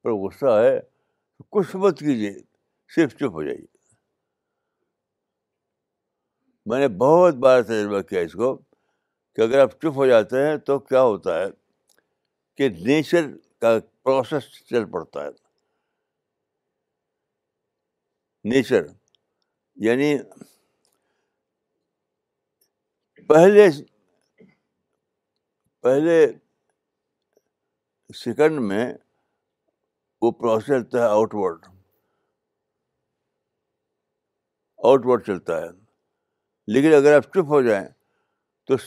[0.04, 2.34] پر غصہ ہے تو کچھ مت کیجیے
[2.96, 3.66] صرف چپ ہو جائیے
[6.70, 8.56] میں نے بہت بار تجربہ کیا اس کو
[9.36, 11.46] کہ اگر آپ چپ ہو جاتے ہیں تو کیا ہوتا ہے
[12.58, 13.32] کہ نیچر
[13.62, 15.30] کا پروسیس چل پڑتا ہے
[18.52, 18.86] نیچر
[19.86, 20.16] یعنی
[23.28, 23.68] پہلے
[25.84, 26.26] پہلے
[28.24, 28.86] سیکنڈ میں
[30.22, 31.66] وہ پروسیس چلتا ہے آؤٹ ورڈ
[34.86, 35.68] آؤٹ ورڈ چلتا ہے
[36.74, 37.88] لیکن اگر آپ چپ ہو جائیں
[38.68, 38.78] تو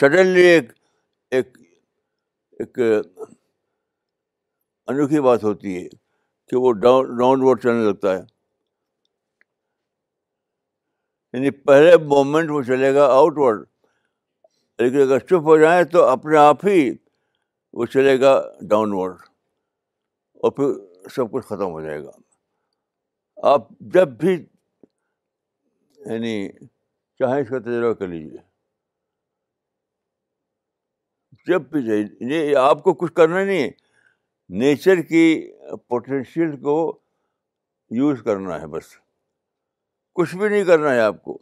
[0.00, 0.70] سڈنلی ایک
[1.36, 1.58] ایک
[2.60, 2.78] ایک
[4.86, 5.88] انوکھی بات ہوتی ہے
[6.48, 8.22] کہ وہ ڈاؤن ڈاؤن ورڈ چلنے لگتا ہے
[11.34, 13.62] یعنی پہلے مومنٹ وہ چلے گا آؤٹ ورڈ
[14.78, 16.82] لیکن اگر چپ ہو جائیں تو اپنے آپ ہی
[17.78, 18.32] وہ چلے گا
[18.70, 19.16] ڈاؤن ورڈ
[20.44, 20.68] اور پھر
[21.14, 22.10] سب کچھ ختم ہو جائے گا
[23.52, 26.34] آپ جب بھی یعنی
[27.18, 28.38] چاہیں اس کا تجربہ کر لیجیے
[31.46, 32.02] جب بھی چاہیے
[32.34, 33.70] یعنی آپ کو کچھ کرنا نہیں
[34.60, 35.26] نیچر کی
[35.88, 36.76] پوٹینشیل کو
[38.00, 38.86] یوز کرنا ہے بس
[40.16, 41.38] کچھ بھی نہیں کرنا ہے آپ کو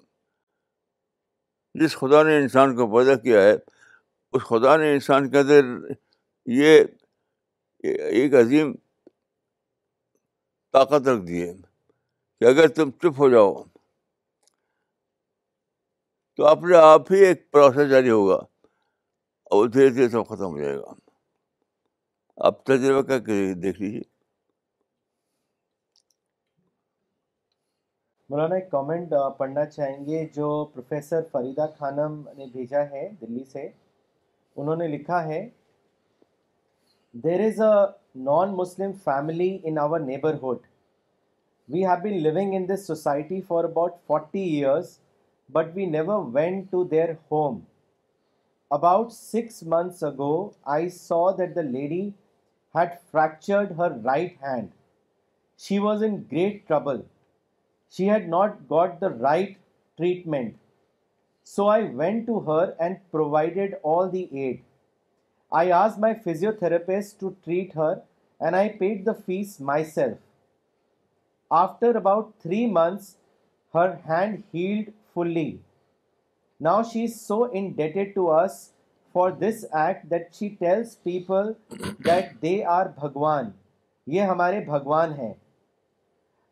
[1.81, 3.53] جس خدا نے انسان کو پیدا کیا ہے
[4.33, 5.65] اس خدا نے انسان کے اندر
[6.61, 6.81] یہ
[7.83, 8.73] ایک عظیم
[10.73, 13.53] طاقت رکھ دی ہے کہ اگر تم چپ ہو جاؤ
[16.37, 18.39] تو اپنے آپ ہی ایک پروسیس جاری ہوگا
[19.55, 20.93] اور دھیرے دھیرے سب ختم ہو جائے گا
[22.47, 24.01] آپ تجربہ کر کے دیکھ لیجیے
[28.33, 33.63] مولانا ایک کامنٹ پڑھنا چاہیں گے جو پروفیسر فریدہ خانم نے بھیجا ہے دلی سے
[34.63, 35.41] انہوں نے لکھا ہے
[37.25, 37.85] there is a
[38.31, 40.67] non Muslim family in our neighbourhood
[41.75, 44.99] we have been living in this society for about forty years
[45.59, 47.59] but we never went to their home
[48.81, 50.33] about six months ago
[50.79, 52.03] I saw that the lady
[52.79, 54.69] had fractured her right hand
[55.67, 57.01] she was in great trouble
[57.97, 59.51] she had not got the right
[59.99, 60.53] treatment
[61.55, 64.61] so I went to her and provided all the aid
[65.59, 67.95] I has my physiotherapist to treat her
[68.45, 69.61] and I paid the fees
[69.95, 70.17] myself
[71.61, 73.15] after about three months
[73.75, 75.51] her hand healed fully
[76.67, 77.43] now she is so
[77.77, 78.59] indebted to us
[79.13, 81.53] for this act that she tells people
[82.07, 83.51] that they are Bhagwan
[84.17, 85.33] یہ ہمارے بھگوان ہیں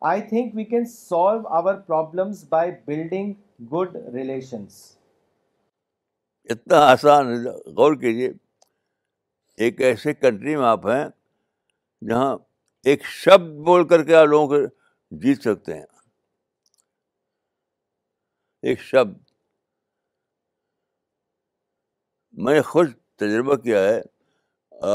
[0.08, 3.32] I think we can solve our problems by building
[3.72, 4.74] good relations
[6.50, 8.30] اتنا آسان ہے غور کیجیے
[9.64, 11.04] ایک ایسے کنٹری میں آپ ہیں
[12.08, 12.34] جہاں
[12.90, 14.66] ایک شبد بول کر کے آپ لوگوں کو
[15.22, 15.84] جیت سکتے ہیں
[18.68, 19.18] ایک شبد
[22.46, 24.00] میں خود تجربہ کیا ہے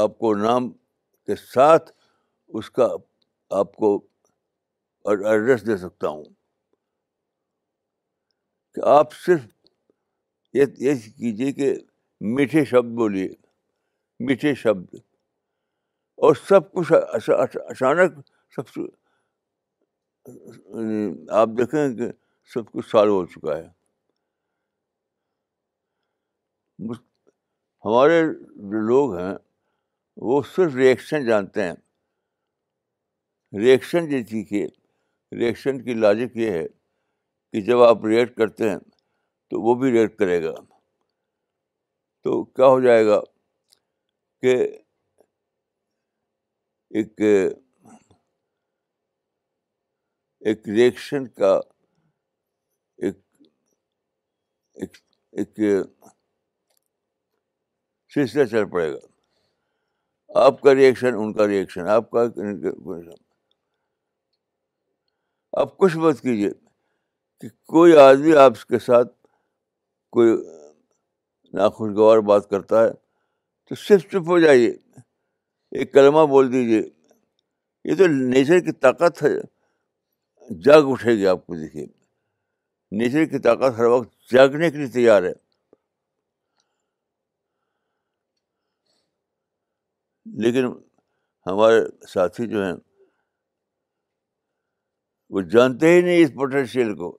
[0.02, 1.90] آپ کو نام کے ساتھ
[2.58, 2.88] اس کا
[3.60, 3.96] آپ کو
[5.06, 6.24] اور ایڈریس دے سکتا ہوں
[8.74, 9.40] کہ آپ صرف
[10.56, 11.74] یہ کیجیے کہ
[12.36, 13.28] میٹھے شبد بولیے
[14.26, 14.94] میٹھے شبد
[16.26, 18.18] اور سب کچھ اچھا، اچھا، اچانک
[18.54, 18.80] سب
[21.40, 22.08] آپ دیکھیں کہ
[22.54, 23.64] سب کچھ سالو ہو چکا ہے
[27.84, 28.20] ہمارے
[28.72, 29.34] جو لوگ ہیں
[30.30, 31.74] وہ صرف ریئیکشن جانتے ہیں
[33.60, 34.66] ریئیکشن جیسی کہ
[35.38, 36.66] ریئیکشن کی لاجک یہ ہے
[37.52, 38.78] کہ جب آپ ریئیکٹ کرتے ہیں
[39.50, 40.52] تو وہ بھی ریئیکٹ کرے گا
[42.24, 43.20] تو کیا ہو جائے گا
[44.42, 44.54] کہ
[46.98, 47.20] ایک
[50.48, 51.58] ایک ریئیکشن کا
[58.14, 62.24] سلسلہ چل پڑے گا آپ کا ریئیکشن ان کا ریئیکشن آپ کا
[65.60, 66.48] آپ کچھ مت کیجیے
[67.40, 69.12] کہ کوئی آدمی آپ کے ساتھ
[70.12, 70.34] کوئی
[71.58, 72.90] ناخوشگوار بات کرتا ہے
[73.68, 74.68] تو صرف چپ ہو جائیے
[75.78, 76.80] ایک کلمہ بول دیجیے
[77.90, 79.30] یہ تو نیچر کی طاقت ہے
[80.64, 81.86] جاگ اٹھے گی آپ کو دیکھیے
[82.98, 85.32] نیچر کی طاقت ہر وقت جاگنے کے لیے تیار ہے
[90.44, 90.66] لیکن
[91.46, 91.80] ہمارے
[92.12, 92.74] ساتھی جو ہیں
[95.34, 97.16] وہ جانتے ہی نہیں اس پوٹینشیل کو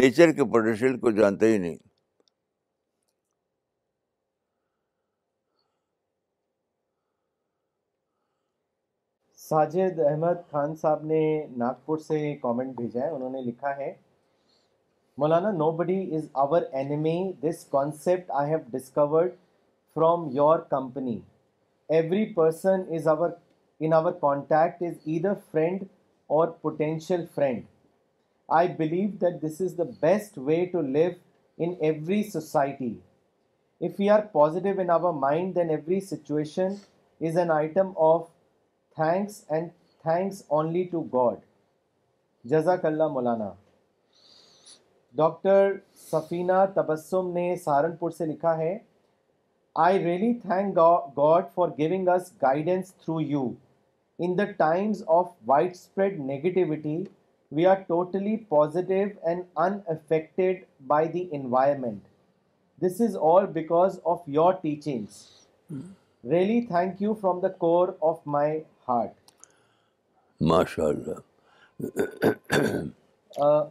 [0.00, 1.76] نیچر کے پوٹینشیل کو جانتے ہی نہیں
[9.48, 11.20] ساجد احمد خان صاحب نے
[11.58, 13.92] ناگپور سے کامنٹ بھیجا ہے انہوں نے لکھا ہے
[15.18, 19.32] مولانا nobody is our enemy this concept I have discovered
[19.94, 21.18] from your company
[21.96, 23.30] every person is our
[23.80, 25.82] in our contact is either friend
[26.38, 27.62] or potential friend
[28.58, 31.10] I believe that this is the best way to live
[31.64, 32.92] in every society
[33.86, 36.68] if you are positive in our mind then every situation
[37.26, 38.24] is an item of
[38.96, 39.68] thanks and
[40.02, 41.38] thanks only to God
[42.52, 43.50] جزاک اللہ مولانا
[45.22, 45.72] doctor
[46.10, 48.76] سفینہ تبسم نے سہارنپور سے لکھا ہے
[49.86, 50.76] I really thank
[51.18, 53.48] God for giving us guidance through you
[54.24, 55.28] in the times of
[55.74, 56.96] widespread negativity
[57.56, 59.42] we are totally positive and
[59.92, 62.02] infected by the environment
[62.84, 65.80] this is all because of your teachings
[66.30, 69.32] really thank you from the core of my heart
[70.50, 71.18] ماشاء اللہ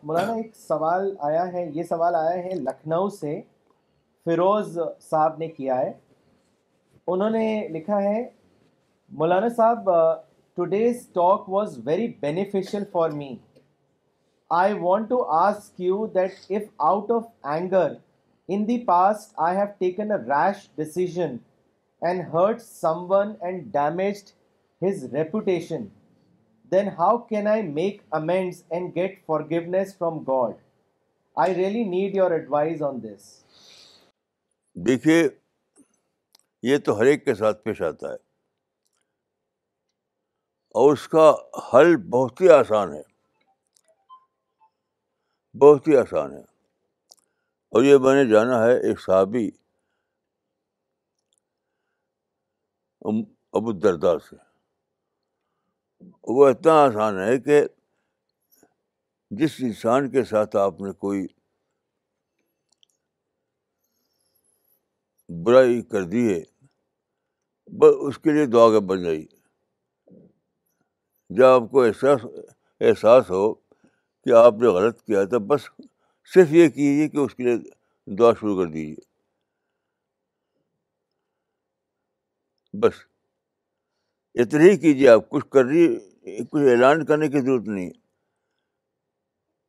[0.04, 3.40] مولانا ایک سوال آیا ہے یہ سوال آیا ہے لکھنؤ سے
[4.26, 4.78] فیروز
[5.10, 5.92] صاحب نے کیا ہے
[7.16, 8.22] انہوں نے لکھا ہے
[9.20, 9.90] مولانا صاحب
[10.56, 13.36] today's talk was very special for me
[14.62, 17.94] I want to ask you that if out of anger
[18.54, 19.50] in they've
[19.80, 21.06] taken rash decision
[23.74, 24.30] damaged
[24.88, 25.86] his reputation
[26.72, 29.18] then how can I make amends and get
[29.52, 30.56] forgiveness from God
[31.46, 33.34] I really need your advice on this
[34.88, 35.24] دیکھیے
[36.72, 38.30] یہ تو ہر ایک کے ساتھ پیش آتا ہے
[40.80, 41.32] اور اس کا
[41.74, 43.02] حل بہت ہی آسان ہے
[45.62, 46.42] بہت ہی آسان ہے
[47.76, 49.48] اور یہ میں نے جانا ہے ایک صحابی
[53.60, 54.36] ابو دردا سے
[56.38, 57.62] وہ اتنا آسان ہے کہ
[59.42, 61.26] جس انسان کے ساتھ آپ نے کوئی
[65.46, 66.24] برائی کر دی
[67.80, 69.26] بس اس کے لیے دعاغ بن جائیے
[71.38, 72.26] جب آپ کو احساس
[72.88, 75.68] احساس ہو کہ آپ نے غلط کیا تو بس
[76.34, 77.56] صرف یہ کیجیے کہ اس کے لیے
[78.20, 79.08] دعا شروع کر دیجیے
[82.82, 83.00] بس
[84.44, 87.90] اتنا ہی کیجیے آپ کچھ کر رہی کچھ اعلان کرنے کی ضرورت نہیں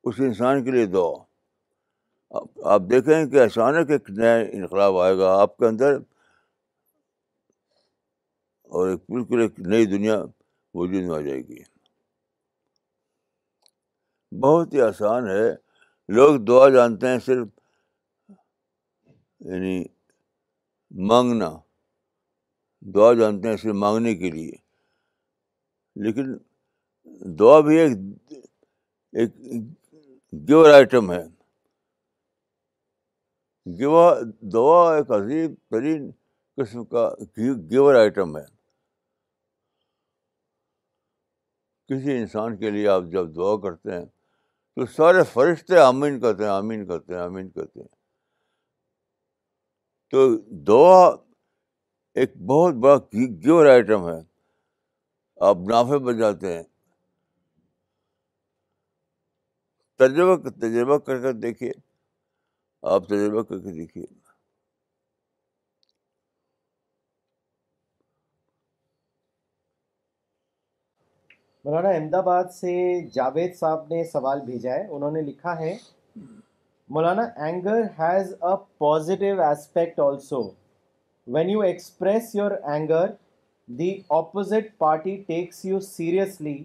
[0.08, 2.38] اس انسان کے لیے دعا
[2.74, 5.96] آپ دیکھیں کہ اچانک ایک نیا انقلاب آئے گا آپ کے اندر
[8.70, 10.22] اور ایک بالکل ایک نئی دنیا
[10.80, 11.62] وجود میں آ جائے گی
[14.42, 15.42] بہت ہی آسان ہے
[16.16, 17.48] لوگ دعا جانتے ہیں صرف
[19.50, 19.82] یعنی
[21.08, 21.50] مانگنا
[22.94, 24.52] دعا جانتے ہیں صرف مانگنے کے لیے
[26.04, 26.32] لیکن
[27.38, 28.32] دعا بھی ایک
[29.20, 29.34] ایک
[30.48, 31.22] گیور آئٹم ہے
[33.78, 34.12] گیوا
[34.52, 36.10] دعا ایک عظیب ترین
[36.56, 37.08] قسم کا
[37.38, 38.42] گیور آئٹم ہے
[41.92, 44.04] کسی انسان کے لیے آپ جب دعا کرتے ہیں
[44.76, 47.88] تو سارے فرشتے آمین کرتے ہیں آمین کرتے ہیں آمین کرتے ہیں
[50.10, 50.26] تو
[50.68, 51.04] دعا
[52.22, 54.20] ایک بہت بڑا گیور آئٹم ہے
[55.48, 56.62] آپ نافے بجاتے ہیں
[59.98, 61.72] تجربہ تجربہ کر کر دیکھیے
[62.94, 64.04] آپ تجربہ کر کے دیکھیے
[71.64, 72.70] مولانا احمد آباد سے
[73.14, 75.74] جاوید صاحب نے سوال بھیجا ہے انہوں نے لکھا ہے
[76.94, 80.40] مولانا anger has a positive aspect also
[81.34, 83.10] when you express your anger
[83.78, 86.56] the opposite party takes you seriously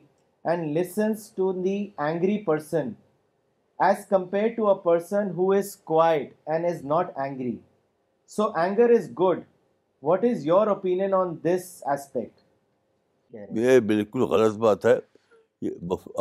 [0.51, 2.89] and listens to the angry person
[3.89, 7.55] as compare to a person who is quiet and is not angry
[8.37, 9.43] so anger is good
[10.09, 12.36] what is your opinion on this aspect
[13.33, 14.95] یہ بالکل غلط بات ہے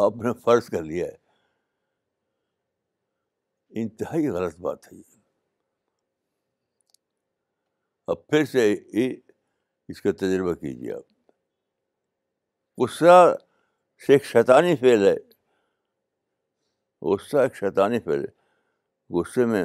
[0.05, 1.24] آپ نے فرض کر لیا ہے
[3.83, 5.15] انتہائی غلط بات ہے یہ
[8.15, 8.73] اب پھر سے
[9.93, 13.16] اس کا تجربہ کیجیے آپ غصہ
[14.07, 15.16] سے ایک شیطانی فیل ہے
[17.12, 18.16] غصہ ایک شیطانی ہے
[19.19, 19.65] غصے میں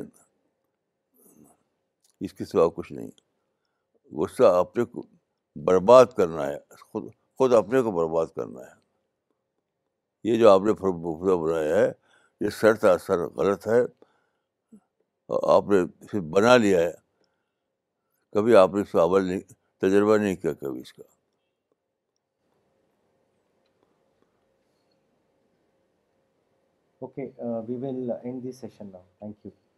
[2.26, 3.10] اس کے سوا کچھ نہیں
[4.22, 4.84] غصہ آپ نے
[5.66, 7.10] برباد کرنا ہے خود
[7.42, 11.88] خود اپنے کو برباد کرنا ہے یہ جو آپ نے بنایا ہے
[12.46, 13.80] یہ تا سر غلط ہے
[15.54, 16.92] آپ نے اسے بنا لیا ہے
[18.36, 19.40] کبھی آپ نے اس کو نہیں
[19.86, 21.04] تجربہ نہیں کیا کبھی اس کا
[27.06, 27.30] okay
[27.68, 29.71] we will end this session now thank you